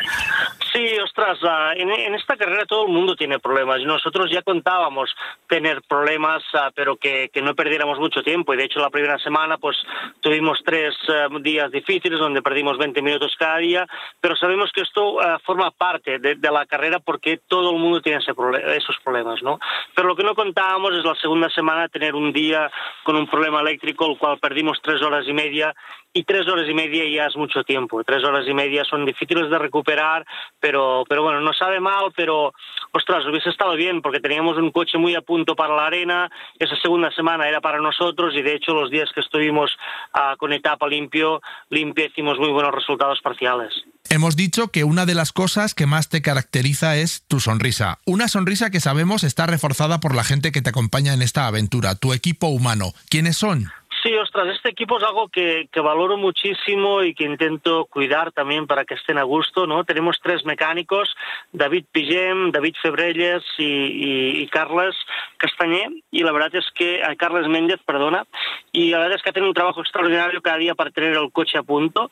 Ostras, 1.16 1.38
ah, 1.44 1.74
en, 1.76 2.12
esta 2.16 2.36
carrera 2.36 2.66
todo 2.66 2.86
el 2.86 2.92
mundo 2.92 3.14
tiene 3.14 3.38
problemas. 3.38 3.80
Nosotros 3.82 4.32
ya 4.32 4.42
contábamos 4.42 5.14
tener 5.48 5.80
problemas, 5.82 6.42
ah, 6.54 6.72
pero 6.74 6.96
que, 6.96 7.30
no 7.40 7.54
perdiéramos 7.54 8.00
mucho 8.00 8.20
tiempo. 8.24 8.52
Y 8.52 8.56
de 8.56 8.64
hecho 8.64 8.80
la 8.80 8.90
primera 8.90 9.16
semana 9.18 9.56
pues 9.58 9.76
tuvimos 10.18 10.60
tres 10.64 10.92
ah, 11.08 11.28
días 11.40 11.70
difíciles 11.70 12.18
donde 12.18 12.42
perdimos 12.42 12.78
20 12.78 13.00
minutos 13.00 13.36
cada 13.38 13.58
día, 13.58 13.86
pero 14.20 14.34
sabemos 14.34 14.72
que 14.72 14.80
esto 14.80 15.18
forma 15.44 15.70
parte 15.70 16.18
de, 16.18 16.36
la 16.50 16.66
carrera 16.66 16.98
porque 16.98 17.38
todo 17.46 17.70
el 17.70 17.78
mundo 17.78 18.00
tiene 18.00 18.18
esos 18.18 18.96
problemas, 19.04 19.40
¿no? 19.40 19.60
Pero 19.94 20.08
lo 20.08 20.16
que 20.16 20.24
no 20.24 20.34
contábamos 20.34 20.94
es 20.94 21.04
la 21.04 21.14
segunda 21.14 21.48
semana 21.50 21.88
tener 21.88 22.16
un 22.16 22.32
día 22.32 22.68
con 23.04 23.14
un 23.14 23.28
problema 23.28 23.60
eléctrico, 23.60 24.10
el 24.10 24.18
cual 24.18 24.38
perdimos 24.38 24.80
tres 24.82 25.00
horas 25.00 25.24
y 25.28 25.32
media 25.32 25.72
y 26.14 26.22
tres 26.22 26.46
horas 26.46 26.66
y 26.70 26.74
media 26.74 27.04
ya 27.12 27.26
es 27.26 27.36
mucho 27.36 27.64
tiempo. 27.64 28.02
Tres 28.04 28.24
horas 28.24 28.46
y 28.48 28.54
media 28.54 28.84
son 28.84 29.04
difíciles 29.04 29.50
de 29.50 29.58
recuperar, 29.58 30.24
pero, 30.60 31.04
pero 31.08 31.24
bueno, 31.24 31.40
no 31.40 31.52
sabe 31.52 31.80
mal, 31.80 32.12
pero 32.16 32.52
ostras, 32.92 33.26
hubiese 33.26 33.50
estado 33.50 33.74
bien 33.74 34.00
porque 34.00 34.20
teníamos 34.20 34.56
un 34.56 34.70
coche 34.70 34.96
muy 34.96 35.16
a 35.16 35.22
punto 35.22 35.56
para 35.56 35.74
la 35.74 35.86
arena. 35.86 36.30
Esa 36.58 36.76
segunda 36.80 37.10
semana 37.10 37.48
era 37.48 37.60
para 37.60 37.80
nosotros 37.80 38.32
y 38.36 38.42
de 38.42 38.54
hecho 38.54 38.72
los 38.72 38.90
días 38.90 39.10
que 39.12 39.20
estuvimos 39.20 39.76
uh, 40.14 40.36
con 40.36 40.52
etapa 40.52 40.86
limpio, 40.86 41.42
limpia 41.68 42.06
hicimos 42.06 42.38
muy 42.38 42.50
buenos 42.50 42.72
resultados 42.72 43.20
parciales. 43.20 43.74
Hemos 44.08 44.36
dicho 44.36 44.68
que 44.68 44.84
una 44.84 45.06
de 45.06 45.14
las 45.14 45.32
cosas 45.32 45.74
que 45.74 45.86
más 45.86 46.08
te 46.08 46.22
caracteriza 46.22 46.96
es 46.96 47.24
tu 47.26 47.40
sonrisa. 47.40 47.98
Una 48.06 48.28
sonrisa 48.28 48.70
que 48.70 48.78
sabemos 48.78 49.24
está 49.24 49.46
reforzada 49.46 49.98
por 49.98 50.14
la 50.14 50.22
gente 50.22 50.52
que 50.52 50.62
te 50.62 50.70
acompaña 50.70 51.14
en 51.14 51.22
esta 51.22 51.48
aventura, 51.48 51.96
tu 51.96 52.12
equipo 52.12 52.46
humano. 52.46 52.92
¿Quiénes 53.08 53.36
son? 53.36 53.72
Sí, 54.04 54.14
ostras, 54.16 54.54
este 54.54 54.68
equipo 54.68 54.98
es 54.98 55.02
algo 55.02 55.30
que, 55.30 55.66
valoro 55.76 56.18
muchísimo 56.18 57.02
y 57.02 57.14
que 57.14 57.24
intento 57.24 57.86
cuidar 57.86 58.32
también 58.32 58.66
para 58.66 58.84
que 58.84 58.94
estén 58.94 59.16
a 59.16 59.22
gusto, 59.22 59.66
¿no? 59.66 59.84
Tenemos 59.84 60.20
tres 60.22 60.44
mecánicos, 60.44 61.16
David 61.52 61.86
Pigem, 61.90 62.50
David 62.52 62.74
Febrelles 62.82 63.42
y, 63.56 64.42
y, 64.42 64.46
Carles 64.48 64.94
Castañé, 65.38 66.02
y 66.10 66.22
la 66.22 66.32
verdad 66.32 66.54
es 66.54 66.66
que, 66.74 67.02
a 67.02 67.16
Carles 67.16 67.48
Méndez, 67.48 67.80
perdona, 67.86 68.26
y 68.72 68.90
la 68.90 68.98
verdad 68.98 69.16
es 69.16 69.22
que 69.22 69.30
hacen 69.30 69.44
un 69.44 69.54
trabajo 69.54 69.80
extraordinario 69.80 70.42
cada 70.42 70.58
día 70.58 70.74
para 70.74 70.90
tener 70.90 71.14
el 71.14 71.32
coche 71.32 71.56
a 71.56 71.62
punto, 71.62 72.10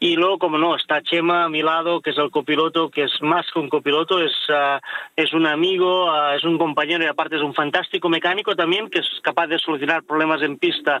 y 0.00 0.16
luego, 0.16 0.38
como 0.38 0.58
no, 0.58 0.74
está 0.74 1.02
Chema 1.02 1.44
a 1.44 1.48
mi 1.48 1.62
lado, 1.62 2.00
que 2.00 2.10
es 2.10 2.18
el 2.18 2.32
copiloto, 2.32 2.90
que 2.90 3.04
es 3.04 3.22
más 3.22 3.46
que 3.52 3.60
un 3.60 3.68
copiloto, 3.68 4.20
es, 4.20 4.34
ah, 4.48 4.80
es 5.14 5.32
un 5.32 5.46
amigo, 5.46 6.10
ah, 6.10 6.34
es 6.34 6.42
un 6.42 6.58
compañero 6.58 7.04
y 7.04 7.06
aparte 7.06 7.36
es 7.36 7.42
un 7.42 7.54
fantástico 7.54 8.08
mecánico 8.08 8.56
también, 8.56 8.90
que 8.90 8.98
es 8.98 9.08
capaz 9.22 9.46
de 9.46 9.58
solucionar 9.60 10.02
problemas 10.02 10.42
en 10.42 10.58
pista 10.58 11.00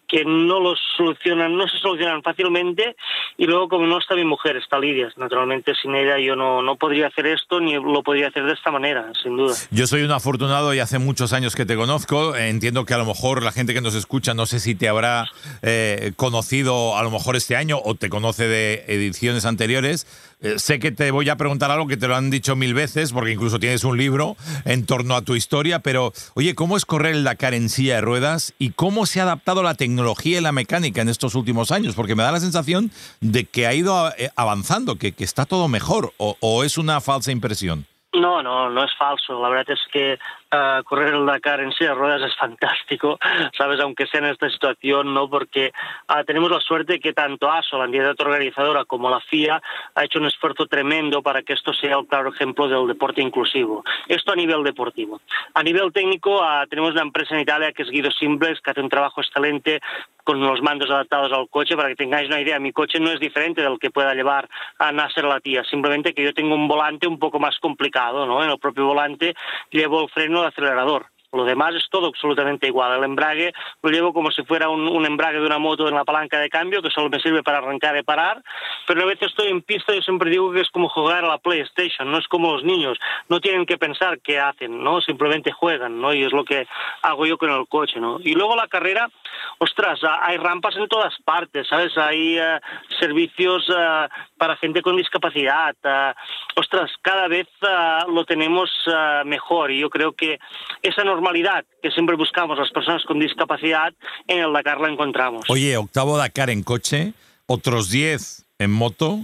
que 0.11 0.25
no 0.25 0.59
los 0.59 0.77
solucionan, 0.97 1.55
no 1.55 1.65
se 1.69 1.77
solucionan 1.77 2.21
fácilmente 2.21 2.97
y 3.37 3.45
luego 3.45 3.69
como 3.69 3.87
no 3.87 3.97
está 3.97 4.13
mi 4.13 4.25
mujer, 4.25 4.57
está 4.57 4.77
Lidia, 4.77 5.07
naturalmente 5.15 5.73
sin 5.81 5.95
ella 5.95 6.19
yo 6.19 6.35
no, 6.35 6.61
no 6.61 6.75
podría 6.75 7.07
hacer 7.07 7.27
esto 7.27 7.61
ni 7.61 7.75
lo 7.75 8.03
podría 8.03 8.27
hacer 8.27 8.43
de 8.43 8.51
esta 8.51 8.71
manera, 8.71 9.09
sin 9.23 9.37
duda. 9.37 9.55
Yo 9.71 9.87
soy 9.87 10.01
un 10.01 10.11
afortunado 10.11 10.73
y 10.73 10.79
hace 10.79 10.99
muchos 10.99 11.31
años 11.31 11.55
que 11.55 11.65
te 11.65 11.77
conozco, 11.77 12.35
entiendo 12.35 12.83
que 12.83 12.93
a 12.93 12.97
lo 12.97 13.05
mejor 13.05 13.41
la 13.41 13.53
gente 13.53 13.73
que 13.73 13.79
nos 13.79 13.95
escucha 13.95 14.33
no 14.33 14.45
sé 14.45 14.59
si 14.59 14.75
te 14.75 14.89
habrá 14.89 15.29
eh, 15.61 16.11
conocido 16.17 16.97
a 16.97 17.03
lo 17.03 17.11
mejor 17.11 17.37
este 17.37 17.55
año 17.55 17.79
o 17.81 17.95
te 17.95 18.09
conoce 18.09 18.49
de 18.49 18.83
ediciones 18.89 19.45
anteriores, 19.45 20.05
eh, 20.41 20.59
sé 20.59 20.79
que 20.79 20.91
te 20.91 21.11
voy 21.11 21.29
a 21.29 21.37
preguntar 21.37 21.71
algo 21.71 21.87
que 21.87 21.95
te 21.95 22.09
lo 22.09 22.17
han 22.17 22.31
dicho 22.31 22.57
mil 22.57 22.73
veces, 22.73 23.13
porque 23.13 23.31
incluso 23.31 23.59
tienes 23.59 23.85
un 23.85 23.97
libro 23.97 24.35
en 24.65 24.85
torno 24.85 25.15
a 25.15 25.21
tu 25.21 25.35
historia, 25.35 25.79
pero 25.79 26.11
oye, 26.33 26.53
¿cómo 26.53 26.75
es 26.75 26.85
correr 26.85 27.15
en 27.15 27.69
silla 27.69 27.95
de 27.95 28.01
ruedas 28.01 28.53
y 28.59 28.71
cómo 28.71 29.05
se 29.05 29.19
ha 29.19 29.23
adaptado 29.23 29.63
la 29.63 29.75
tecnología 29.75 30.00
y 30.23 30.41
la 30.41 30.51
mecánica 30.51 31.01
en 31.01 31.09
estos 31.09 31.35
últimos 31.35 31.71
años? 31.71 31.95
Porque 31.95 32.15
me 32.15 32.23
da 32.23 32.31
la 32.31 32.39
sensación 32.39 32.91
de 33.19 33.45
que 33.45 33.67
ha 33.67 33.73
ido 33.73 34.09
eh, 34.17 34.29
avanzando, 34.35 34.97
que, 34.97 35.13
está 35.19 35.45
todo 35.45 35.67
mejor, 35.67 36.13
o 36.17 36.63
es 36.63 36.77
una 36.77 37.01
falsa 37.01 37.31
impresión. 37.31 37.85
No, 38.13 38.43
no, 38.43 38.69
no 38.69 38.83
es 38.83 38.91
falso. 38.97 39.41
La 39.41 39.49
verdad 39.49 39.73
es 39.73 39.79
que 39.91 40.19
uh, 40.53 40.83
correr 40.83 41.13
el 41.13 41.25
Dakar 41.25 41.61
en 41.61 41.71
silla 41.71 41.91
de 41.91 41.95
ruedas 41.95 42.21
es 42.21 42.35
fantástico, 42.35 43.19
¿sabes? 43.57 43.79
Aunque 43.79 44.07
sea 44.07 44.19
en 44.19 44.27
esta 44.27 44.49
situación, 44.49 45.13
¿no? 45.13 45.29
Porque 45.29 45.71
uh, 46.09 46.23
tenemos 46.25 46.51
la 46.51 46.59
suerte 46.59 46.99
que 46.99 47.13
tanto 47.13 47.51
ASO, 47.51 47.77
la 47.77 47.85
entidad 47.85 48.15
organizadora, 48.19 48.85
como 48.85 49.09
la 49.09 49.19
FIA 49.21 49.61
ha 49.95 50.03
hecho 50.03 50.19
un 50.19 50.27
esfuerzo 50.27 50.67
tremendo 50.67 51.21
para 51.21 51.41
que 51.41 51.53
esto 51.53 51.73
sea 51.73 51.97
un 51.97 52.05
claro 52.05 52.29
ejemplo 52.29 52.67
del 52.67 52.87
deporte 52.87 53.21
inclusivo. 53.21 53.83
Esto 54.07 54.31
a 54.31 54.35
nivel 54.35 54.63
deportivo. 54.63 55.21
A 55.53 55.63
nivel 55.63 55.91
técnico, 55.91 56.41
uh, 56.41 56.67
tenemos 56.69 56.91
una 56.91 57.01
empresa 57.01 57.35
en 57.35 57.41
Italia 57.41 57.71
que 57.71 57.83
es 57.83 57.89
Guido 57.89 58.11
Simples, 58.11 58.59
que 58.61 58.71
hace 58.71 58.81
un 58.81 58.89
trabajo 58.89 59.21
excelente 59.21 59.79
con 60.23 60.39
los 60.39 60.61
mandos 60.61 60.89
adaptados 60.89 61.31
al 61.33 61.49
coche, 61.49 61.75
para 61.75 61.89
que 61.89 61.95
tengáis 61.95 62.27
una 62.27 62.39
idea, 62.39 62.59
mi 62.59 62.71
coche 62.71 62.99
no 62.99 63.09
es 63.09 63.19
diferente 63.19 63.61
del 63.61 63.79
que 63.79 63.89
pueda 63.89 64.13
llevar 64.13 64.47
a 64.77 64.91
Nasser 64.91 65.23
la 65.23 65.39
tía, 65.39 65.63
simplemente 65.63 66.13
que 66.13 66.23
yo 66.23 66.33
tengo 66.33 66.53
un 66.53 66.67
volante 66.67 67.07
un 67.07 67.17
poco 67.17 67.39
más 67.39 67.57
complicado, 67.59 68.25
¿no? 68.27 68.43
En 68.43 68.51
el 68.51 68.59
propio 68.59 68.85
volante 68.85 69.33
llevo 69.71 70.03
el 70.03 70.09
freno 70.09 70.40
de 70.41 70.49
acelerador. 70.49 71.07
Lo 71.33 71.45
demás 71.45 71.73
es 71.75 71.87
todo 71.89 72.07
absolutamente 72.07 72.67
igual. 72.67 72.97
El 72.97 73.05
embrague 73.05 73.53
lo 73.81 73.89
llevo 73.89 74.13
como 74.13 74.31
si 74.31 74.43
fuera 74.43 74.67
un, 74.67 75.05
embrague 75.05 75.39
de 75.39 75.45
una 75.45 75.59
moto 75.59 75.87
en 75.87 75.95
la 75.95 76.03
palanca 76.03 76.37
de 76.39 76.49
cambio, 76.49 76.81
que 76.81 76.89
solo 76.89 77.09
me 77.09 77.21
sirve 77.21 77.41
para 77.41 77.59
arrancar 77.59 77.97
y 77.97 78.03
parar. 78.03 78.43
Pero 78.85 79.03
a 79.03 79.05
veces 79.05 79.29
estoy 79.29 79.47
en 79.47 79.61
pista 79.61 79.95
y 79.95 80.01
siempre 80.01 80.29
digo 80.29 80.51
que 80.51 80.59
es 80.59 80.69
como 80.69 80.89
jugar 80.89 81.23
a 81.23 81.27
la 81.27 81.37
PlayStation, 81.37 82.11
no 82.11 82.17
es 82.17 82.27
como 82.27 82.51
los 82.51 82.65
niños. 82.65 82.97
No 83.29 83.39
tienen 83.39 83.65
que 83.65 83.77
pensar 83.77 84.19
qué 84.19 84.39
hacen, 84.39 84.83
¿no? 84.83 84.99
Simplemente 84.99 85.51
juegan, 85.53 86.01
¿no? 86.01 86.13
Y 86.13 86.23
es 86.23 86.33
lo 86.33 86.43
que 86.43 86.67
hago 87.01 87.25
yo 87.25 87.37
con 87.37 87.49
el 87.49 87.65
coche, 87.67 88.01
¿no? 88.01 88.19
Y 88.21 88.33
luego 88.33 88.57
la 88.57 88.67
carrera, 88.67 89.09
ostras, 89.59 89.99
hay 90.21 90.37
rampas 90.37 90.75
en 90.75 90.87
todas 90.87 91.13
partes, 91.23 91.67
¿sabes? 91.67 91.97
Hay 91.97 92.37
eh, 92.37 92.59
servicios 92.99 93.67
eh, 93.69 94.07
para 94.37 94.57
gente 94.57 94.81
con 94.81 94.97
discapacidad. 94.97 95.75
Eh, 95.83 96.13
ostras, 96.55 96.91
cada 97.01 97.27
vez 97.27 97.47
lo 98.07 98.25
tenemos 98.25 98.69
mejor 99.25 99.71
y 99.71 99.79
yo 99.79 99.89
creo 99.89 100.13
que 100.13 100.39
esa 100.81 101.03
norma 101.03 101.21
normalidad 101.21 101.63
que 101.83 101.91
siempre 101.91 102.15
buscamos 102.15 102.57
las 102.57 102.71
personas 102.71 103.03
con 103.05 103.19
discapacidad, 103.19 103.93
en 104.27 104.39
el 104.39 104.51
Dakar 104.53 104.81
la 104.81 104.89
encontramos. 104.89 105.45
Oye, 105.49 105.77
octavo 105.77 106.17
Dakar 106.17 106.49
en 106.49 106.63
coche, 106.63 107.13
otros 107.45 107.91
10 107.91 108.47
en 108.57 108.71
moto, 108.71 109.19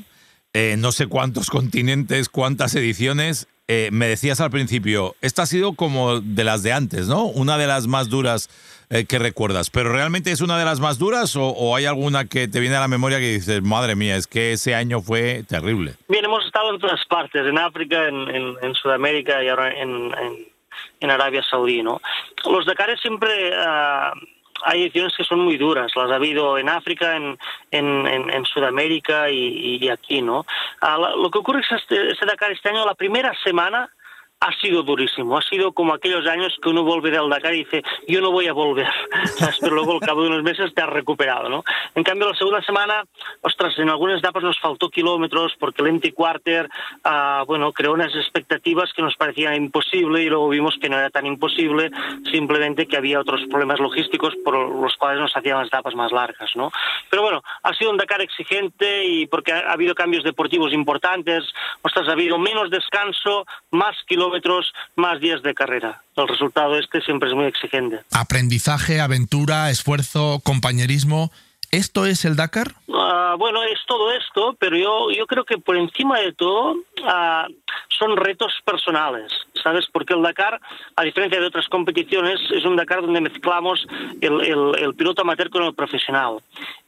eh, 0.54 0.76
no 0.78 0.92
sé 0.92 1.08
cuántos 1.08 1.50
continentes, 1.50 2.30
cuántas 2.30 2.76
ediciones. 2.76 3.48
Eh, 3.68 3.90
me 3.92 4.08
decías 4.08 4.40
al 4.40 4.50
principio, 4.50 5.16
esta 5.22 5.44
ha 5.44 5.46
sido 5.46 5.74
como 5.74 6.22
de 6.22 6.44
las 6.44 6.64
de 6.64 6.72
antes, 6.72 7.08
¿no? 7.08 7.26
Una 7.26 7.58
de 7.58 7.68
las 7.68 7.88
más 7.88 8.10
duras 8.10 8.50
eh, 8.90 9.06
que 9.06 9.20
recuerdas. 9.20 9.70
¿Pero 9.70 9.92
realmente 9.92 10.32
es 10.32 10.40
una 10.40 10.58
de 10.58 10.64
las 10.64 10.80
más 10.80 10.98
duras 10.98 11.36
o, 11.36 11.76
hay 11.76 11.84
alguna 11.84 12.24
que 12.26 12.48
te 12.48 12.62
viene 12.62 12.78
a 12.78 12.80
la 12.80 12.88
memoria 12.88 13.20
que 13.20 13.34
dices, 13.34 13.62
madre 13.62 13.96
mía, 13.96 14.16
es 14.16 14.28
que 14.28 14.54
ese 14.54 14.74
año 14.74 15.02
fue 15.02 15.44
terrible? 15.44 15.96
Bien, 16.08 16.24
hemos 16.24 16.46
estado 16.46 16.74
en 16.74 16.80
todas 16.80 17.04
partes, 17.06 17.46
en 17.46 17.58
África, 17.58 18.08
en, 18.08 18.76
Sudamérica 18.76 19.44
y 19.44 19.50
ahora 19.50 19.74
en, 19.74 20.14
Arabia 21.02 21.44
Saudí, 21.44 21.84
¿no? 21.84 22.00
Los 22.50 22.66
Dakares 22.66 23.02
siempre... 23.02 23.52
Ah, 23.54 24.14
hay 24.64 24.84
ediciones 24.84 25.16
que 25.16 25.24
son 25.24 25.40
muy 25.40 25.58
duras, 25.58 25.92
las 25.96 26.12
ha 26.12 26.16
habido 26.16 26.58
en 26.58 26.70
África, 26.70 27.16
en, 27.16 27.38
en, 27.72 28.46
Sudamérica 28.46 29.30
y, 29.30 29.90
aquí, 29.90 30.22
¿no? 30.22 30.46
Ah, 30.82 30.98
lo 30.98 31.30
que 31.30 31.40
ocurre 31.40 31.62
es 31.62 31.68
que 31.68 31.76
este, 31.76 32.12
este 32.12 32.26
Dakar 32.26 32.52
este 32.52 32.70
año, 32.70 32.86
la 32.86 32.96
primera 32.96 33.34
semana 33.44 33.90
ha 34.40 34.52
sido 34.60 34.84
durísimo. 34.84 35.38
Ha 35.38 35.42
sido 35.42 35.72
como 35.72 35.94
aquellos 35.94 36.28
años 36.28 36.56
que 36.62 36.70
uno 36.70 36.84
vuelve 36.84 37.10
del 37.10 37.30
Dakar 37.30 37.56
y 37.56 37.60
dice, 37.60 37.82
yo 38.08 38.22
no 38.22 38.32
voy 38.32 38.48
a 38.48 38.54
volver. 38.54 38.88
Pero 39.60 39.76
luego 39.76 39.94
al 39.94 40.00
cabo 40.00 40.22
de 40.22 40.30
unos 40.30 40.44
meses 40.44 40.74
te 40.76 40.82
has 40.82 40.90
recuperado, 40.90 41.50
¿no? 41.50 41.64
En 41.96 42.04
cambio, 42.04 42.30
la 42.30 42.36
segunda 42.36 42.62
semana, 42.62 43.04
ostras, 43.42 43.78
en 43.80 43.90
algunas 43.90 44.20
etapas 44.20 44.44
nos 44.44 44.60
faltó 44.60 44.90
kilómetros 44.90 45.56
porque 45.60 45.82
el 45.82 45.90
empty 45.90 46.12
quarter, 46.12 46.70
ah, 47.04 47.44
bueno, 47.48 47.72
creó 47.72 47.94
unas 47.94 48.14
expectativas 48.16 48.94
que 48.94 49.02
nos 49.02 49.16
parecían 49.16 49.56
imposible 49.56 50.22
y 50.22 50.30
luego 50.30 50.50
vimos 50.50 50.78
que 50.80 50.90
no 50.90 51.00
era 51.00 51.10
tan 51.10 51.26
imposible, 51.26 51.90
simplemente 52.32 52.86
que 52.86 52.98
había 52.98 53.20
otros 53.20 53.42
problemas 53.50 53.80
logísticos 53.80 54.36
por 54.44 54.56
los 54.56 54.96
cuales 54.98 55.20
nos 55.20 55.36
hacían 55.36 55.58
las 55.58 55.68
etapas 55.68 55.96
más 55.96 56.12
largas, 56.12 56.56
¿no? 56.56 56.72
Pero 57.10 57.24
bueno, 57.24 57.42
ha 57.64 57.74
sido 57.74 57.90
un 57.90 57.98
Dakar 57.98 58.22
exigente 58.22 59.06
y 59.06 59.26
porque 59.26 59.52
ha 59.52 59.72
habido 59.72 59.96
cambios 59.96 60.24
deportivos 60.24 60.74
importantes, 60.74 61.44
ostras, 61.82 62.08
ha 62.08 62.12
habido 62.12 62.38
menos 62.38 62.70
descanso, 62.70 63.46
más 63.72 63.96
kilómetros 64.06 64.27
kilómetros, 64.28 64.74
más 64.96 65.20
días 65.20 65.42
de 65.42 65.54
carrera. 65.54 66.04
El 66.16 66.28
resultado 66.28 66.78
este 66.78 67.02
siempre 67.02 67.30
es 67.30 67.36
muy 67.36 67.46
exigente. 67.46 68.00
Aprendizaje, 68.12 69.00
aventura, 69.00 69.70
esfuerzo, 69.70 70.42
compañerismo. 70.44 71.32
¿Esto 71.72 72.06
es 72.06 72.24
el 72.24 72.38
Dakar? 72.38 72.68
Ah, 72.94 73.36
bueno, 73.38 73.62
es 73.64 73.80
todo 73.86 74.12
esto, 74.14 74.56
pero 74.58 74.78
yo, 74.78 75.12
yo 75.12 75.28
creo 75.28 75.44
que 75.44 75.58
por 75.58 75.76
encima 75.76 76.18
de 76.20 76.32
todo 76.32 76.72
uh, 76.72 77.54
son 77.90 78.16
retos 78.16 78.54
personales, 78.64 79.32
¿sabes? 79.62 79.86
Porque 79.92 80.14
el 80.14 80.22
Dakar, 80.22 80.62
a 80.96 81.04
diferencia 81.04 81.42
de 81.42 81.48
otras 81.48 81.68
competiciones, 81.68 82.40
es 82.52 82.64
un 82.64 82.78
Dakar 82.78 83.02
donde 83.02 83.20
mezclamos 83.20 83.86
el, 84.22 84.76
el, 84.80 84.96
piloto 84.96 85.24
amateur 85.24 85.50
con 85.50 85.64
el 85.64 85.76
profesional 85.76 86.38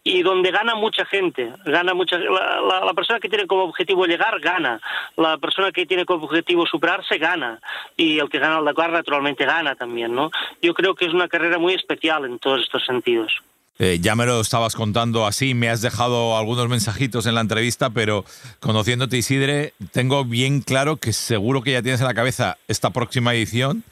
y 0.02 0.22
donde 0.24 0.50
gana 0.50 0.76
mucha 0.76 1.06
gente, 1.06 1.52
gana 1.66 1.94
mucha 1.94 2.18
la, 2.18 2.86
la, 2.86 2.94
persona 2.94 3.20
que 3.20 3.28
tiene 3.28 3.48
como 3.48 3.64
objetivo 3.64 4.06
llegar 4.06 4.40
gana, 4.40 4.80
la 5.18 5.38
persona 5.38 5.74
que 5.74 5.86
tiene 5.86 6.06
como 6.06 6.24
objetivo 6.24 6.66
superarse 6.66 7.18
gana 7.18 7.60
y 7.98 8.20
el 8.20 8.30
que 8.30 8.40
gana 8.40 8.60
el 8.60 8.66
Dakar 8.66 8.92
naturalmente 8.92 9.46
gana 9.46 9.76
también, 9.76 10.16
¿no? 10.16 10.32
Yo 10.62 10.74
creo 10.74 10.96
que 10.96 11.06
es 11.06 11.14
una 11.14 11.28
carrera 11.28 11.58
muy 11.58 11.74
especial 11.74 12.24
en 12.24 12.40
todos 12.40 12.62
estos 12.62 12.86
sentidos. 12.86 13.42
Eh, 13.82 14.00
ya 14.02 14.14
me 14.16 14.26
lo 14.26 14.42
estabas 14.42 14.76
contando 14.76 15.26
así, 15.26 15.54
me 15.54 15.70
has 15.70 15.82
dejado 15.82 16.38
algunos 16.38 16.68
mensajitos 16.68 17.26
en 17.26 17.36
la 17.36 17.42
entrevista, 17.42 17.90
pero 17.90 18.26
conociéndote 18.60 19.18
Isidre, 19.18 19.74
tengo 19.94 20.26
bien 20.26 20.60
claro 20.60 20.98
que 20.98 21.14
seguro 21.14 21.62
que 21.64 21.72
ya 21.72 21.82
tienes 21.82 22.02
en 22.02 22.08
la 22.08 22.14
cabeza 22.14 22.58
esta 22.68 22.90
próxima 22.90 23.34
edición. 23.34 23.86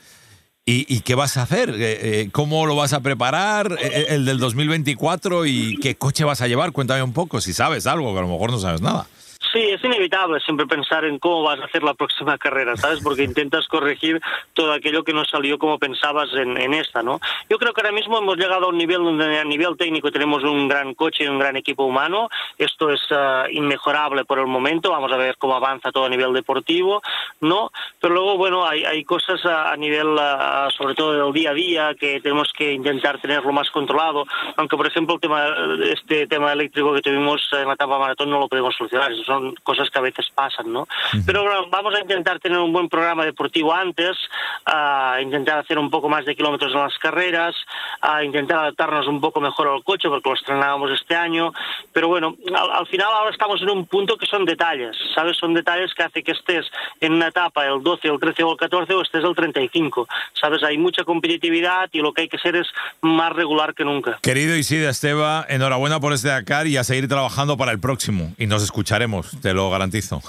¿Y, 0.70 1.00
qué 1.00 1.16
vas 1.16 1.38
a 1.38 1.44
hacer? 1.44 1.70
Eh, 1.70 1.76
eh, 1.80 2.30
¿Cómo 2.34 2.66
lo 2.66 2.76
vas 2.76 2.92
a 2.92 3.00
preparar? 3.00 3.78
¿El 3.82 4.26
del 4.26 4.38
2024? 4.38 5.46
¿Y 5.46 5.78
qué 5.78 5.96
coche 5.96 6.26
vas 6.26 6.42
a 6.42 6.48
llevar? 6.50 6.74
Cuéntame 6.74 7.02
un 7.04 7.14
poco, 7.14 7.40
si 7.40 7.54
sabes 7.54 7.88
algo, 7.88 8.12
que 8.12 8.20
a 8.20 8.24
lo 8.24 8.28
mejor 8.28 8.52
no 8.52 8.60
sabes 8.60 8.82
nada. 8.82 9.08
Sí, 9.52 9.60
es 9.60 9.84
inevitable 9.84 10.40
siempre 10.40 10.66
pensar 10.66 11.06
en 11.06 11.20
cómo 11.20 11.44
vas 11.44 11.60
a 11.60 11.66
hacer 11.66 11.84
la 11.84 11.94
próxima 11.94 12.38
carrera, 12.40 12.76
¿sabes? 12.76 13.02
Porque 13.04 13.24
intentas 13.24 13.68
corregir 13.68 14.22
todo 14.54 14.74
aquello 14.74 15.04
que 15.04 15.14
no 15.14 15.26
salió 15.26 15.58
como 15.58 15.78
pensabas 15.78 16.30
en, 16.34 16.74
esta, 16.74 17.04
¿no? 17.04 17.20
Yo 17.50 17.58
creo 17.58 17.74
que 17.74 17.82
ahora 17.82 17.94
mismo 17.94 18.18
hemos 18.18 18.38
llegado 18.38 18.66
a 18.66 18.70
un 18.70 18.78
nivel 18.78 19.04
donde 19.04 19.40
a 19.40 19.44
nivel 19.44 19.78
técnico 19.78 20.12
tenemos 20.12 20.44
un 20.44 20.68
gran 20.68 20.94
coche 20.94 21.24
y 21.24 21.28
un 21.28 21.40
gran 21.40 21.56
equipo 21.56 21.84
humano. 21.84 22.30
Esto 22.58 22.92
es 22.92 23.02
ah, 23.12 23.46
inmejorable 23.50 24.26
por 24.26 24.40
el 24.40 24.48
momento. 24.48 24.92
Vamos 24.92 25.12
a 25.12 25.18
ver 25.18 25.38
cómo 25.38 25.56
avanza 25.56 25.92
todo 25.92 26.06
a 26.06 26.10
nivel 26.10 26.34
deportivo, 26.34 27.02
¿no? 27.42 27.72
Pero 28.00 28.14
luego, 28.14 28.38
bueno, 28.38 28.66
hay, 28.66 29.04
cosas 29.04 29.46
a, 29.46 29.76
nivel, 29.78 30.18
ah, 30.20 30.70
sobre 30.76 30.96
todo 30.96 31.26
del 31.26 31.34
día 31.34 31.52
a 31.52 31.54
día, 31.54 31.96
que 31.96 32.20
tenemos 32.22 32.52
que 32.54 32.74
intentar 32.74 33.20
tenerlo 33.20 33.52
más 33.52 33.70
controlado. 33.72 34.26
Aunque, 34.56 34.78
por 34.78 34.88
ejemplo, 34.88 35.16
el 35.16 35.22
tema, 35.22 35.46
este 35.84 36.28
tema 36.28 36.54
eléctrico 36.54 36.94
que 36.94 37.02
tuvimos 37.02 37.48
en 37.54 37.68
la 37.68 37.74
etapa 37.74 38.00
maratón 38.00 38.30
no 38.30 38.40
lo 38.40 38.48
podemos 38.48 38.76
solucionar 38.76 39.12
son 39.28 39.47
cosas 39.64 39.90
que 39.90 40.00
a 40.00 40.02
veces 40.02 40.28
pasan, 40.34 40.72
¿no? 40.72 40.88
Pero 41.26 41.68
vamos 41.70 41.96
a 41.96 42.00
intentar 42.00 42.40
tener 42.40 42.58
un 42.60 42.74
buen 42.74 42.90
programa 42.90 43.26
deportivo 43.26 43.74
antes, 43.74 44.18
a 44.66 45.20
intentar 45.22 45.60
hacer 45.60 45.80
un 45.80 45.90
poco 45.90 46.10
más 46.10 46.26
de 46.26 46.36
kilómetros 46.36 46.74
en 46.74 46.80
las 46.80 46.98
carreras, 46.98 47.56
a 48.02 48.24
intentar 48.24 48.60
adaptarnos 48.60 49.08
un 49.08 49.22
poco 49.22 49.40
mejor 49.40 49.68
al 49.68 49.84
coche 49.84 50.10
porque 50.10 50.30
lo 50.30 50.36
estrenábamos 50.36 50.92
este 50.92 51.16
año, 51.16 51.54
pero 51.94 52.08
bueno, 52.08 52.36
al, 52.56 52.88
final 52.88 53.08
ahora 53.12 53.32
estamos 53.32 53.62
en 53.62 53.70
un 53.70 53.86
punto 53.86 54.18
que 54.18 54.26
son 54.26 54.46
detalles, 54.46 54.96
¿sabes? 55.16 55.38
Son 55.38 55.54
detalles 55.54 55.94
que 55.94 56.04
hace 56.04 56.24
que 56.24 56.32
estés 56.32 56.66
en 57.00 57.14
una 57.14 57.28
etapa 57.28 57.66
el 57.66 57.82
12, 57.82 58.08
el 58.08 58.20
13 58.20 58.44
o 58.44 58.52
el 58.52 58.58
14 58.58 58.94
o 58.94 59.02
estés 59.02 59.24
el 59.24 59.36
35, 59.36 60.08
¿sabes? 60.40 60.64
Hay 60.64 60.78
mucha 60.78 61.04
competitividad 61.04 61.90
y 61.92 62.00
lo 62.00 62.14
que 62.14 62.22
hay 62.22 62.30
que 62.30 62.38
ser 62.38 62.56
es 62.56 62.68
más 63.02 63.34
regular 63.34 63.74
que 63.74 63.84
nunca. 63.84 64.20
Querido 64.22 64.56
Isidro 64.56 64.90
Esteba, 64.90 65.46
enhorabuena 65.50 66.00
por 66.00 66.14
este 66.14 66.28
Dakar 66.28 66.68
y 66.68 66.78
a 66.78 66.84
seguir 66.84 67.08
trabajando 67.08 67.58
para 67.58 67.72
el 67.72 67.80
próximo 67.80 68.34
y 68.38 68.48
nos 68.48 68.64
escucharemos 68.64 69.27
te 69.42 69.54
lo 69.54 69.70
garantizo. 69.70 70.22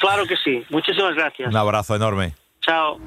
Claro 0.00 0.26
que 0.26 0.36
sí. 0.36 0.64
Muchísimas 0.70 1.14
gracias. 1.14 1.48
Un 1.48 1.56
abrazo 1.56 1.94
enorme. 1.96 2.34
Chao. 2.60 2.98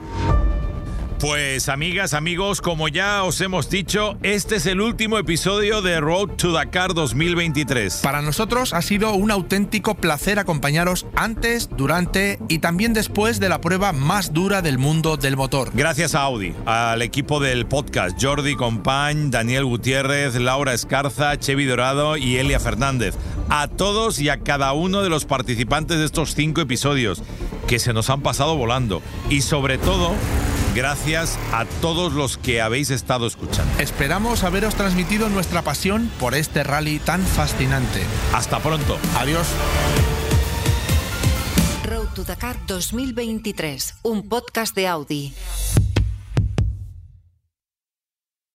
Pues 1.24 1.70
amigas, 1.70 2.14
amigos, 2.14 2.60
como 2.60 2.90
ya 2.90 3.24
os 3.24 3.40
hemos 3.40 3.70
dicho, 3.70 4.18
este 4.24 4.58
es 4.58 4.66
el 4.66 4.82
último 4.82 5.18
episodio 5.18 5.82
de 5.82 6.02
Road 6.02 6.32
to 6.32 6.52
Dakar 6.52 6.94
2023. 6.94 8.02
Para 8.04 8.22
nosotros 8.22 8.74
ha 8.74 8.82
sido 8.82 9.14
un 9.14 9.32
auténtico 9.32 9.96
placer 9.96 10.38
acompañaros 10.38 11.06
antes, 11.16 11.70
durante 11.78 12.40
y 12.50 12.60
también 12.60 12.92
después 12.92 13.40
de 13.40 13.48
la 13.48 13.62
prueba 13.62 13.94
más 13.94 14.34
dura 14.34 14.62
del 14.62 14.78
mundo 14.78 15.16
del 15.16 15.38
motor. 15.38 15.72
Gracias 15.74 16.14
a 16.14 16.24
Audi, 16.24 16.54
al 16.66 17.02
equipo 17.02 17.40
del 17.40 17.68
podcast, 17.68 18.22
Jordi 18.22 18.58
Compañ, 18.58 19.32
Daniel 19.32 19.64
Gutiérrez, 19.64 20.36
Laura 20.36 20.74
Escarza, 20.74 21.40
Chevi 21.40 21.64
Dorado 21.64 22.18
y 22.18 22.36
Elia 22.36 22.60
Fernández. 22.60 23.16
A 23.48 23.70
todos 23.70 24.20
y 24.20 24.28
a 24.28 24.42
cada 24.42 24.74
uno 24.74 25.02
de 25.02 25.10
los 25.10 25.24
participantes 25.24 26.00
de 26.00 26.06
estos 26.06 26.36
cinco 26.36 26.60
episodios, 26.60 27.24
que 27.66 27.80
se 27.80 27.94
nos 27.94 28.10
han 28.10 28.20
pasado 28.20 28.58
volando. 28.58 29.02
Y 29.30 29.40
sobre 29.40 29.78
todo 29.78 30.14
Gracias 30.76 31.38
a 31.52 31.66
todos 31.82 32.14
los 32.14 32.38
que 32.38 32.62
habéis 32.62 32.90
estado 32.90 33.28
escuchando. 33.28 33.72
Esperamos 33.80 34.44
haberos 34.44 34.74
transmitido 34.76 35.30
nuestra 35.30 35.62
pasión 35.62 36.10
por 36.20 36.34
este 36.34 36.64
rally 36.64 37.00
tan 37.00 37.22
fascinante. 37.22 38.02
Hasta 38.34 38.60
pronto. 38.60 38.98
Adiós. 39.18 39.48
Road 41.86 42.08
to 42.16 42.24
Dakar 42.24 42.58
2023, 42.66 43.96
un 44.04 44.28
podcast 44.28 44.76
de 44.76 44.88
Audi. 44.88 45.34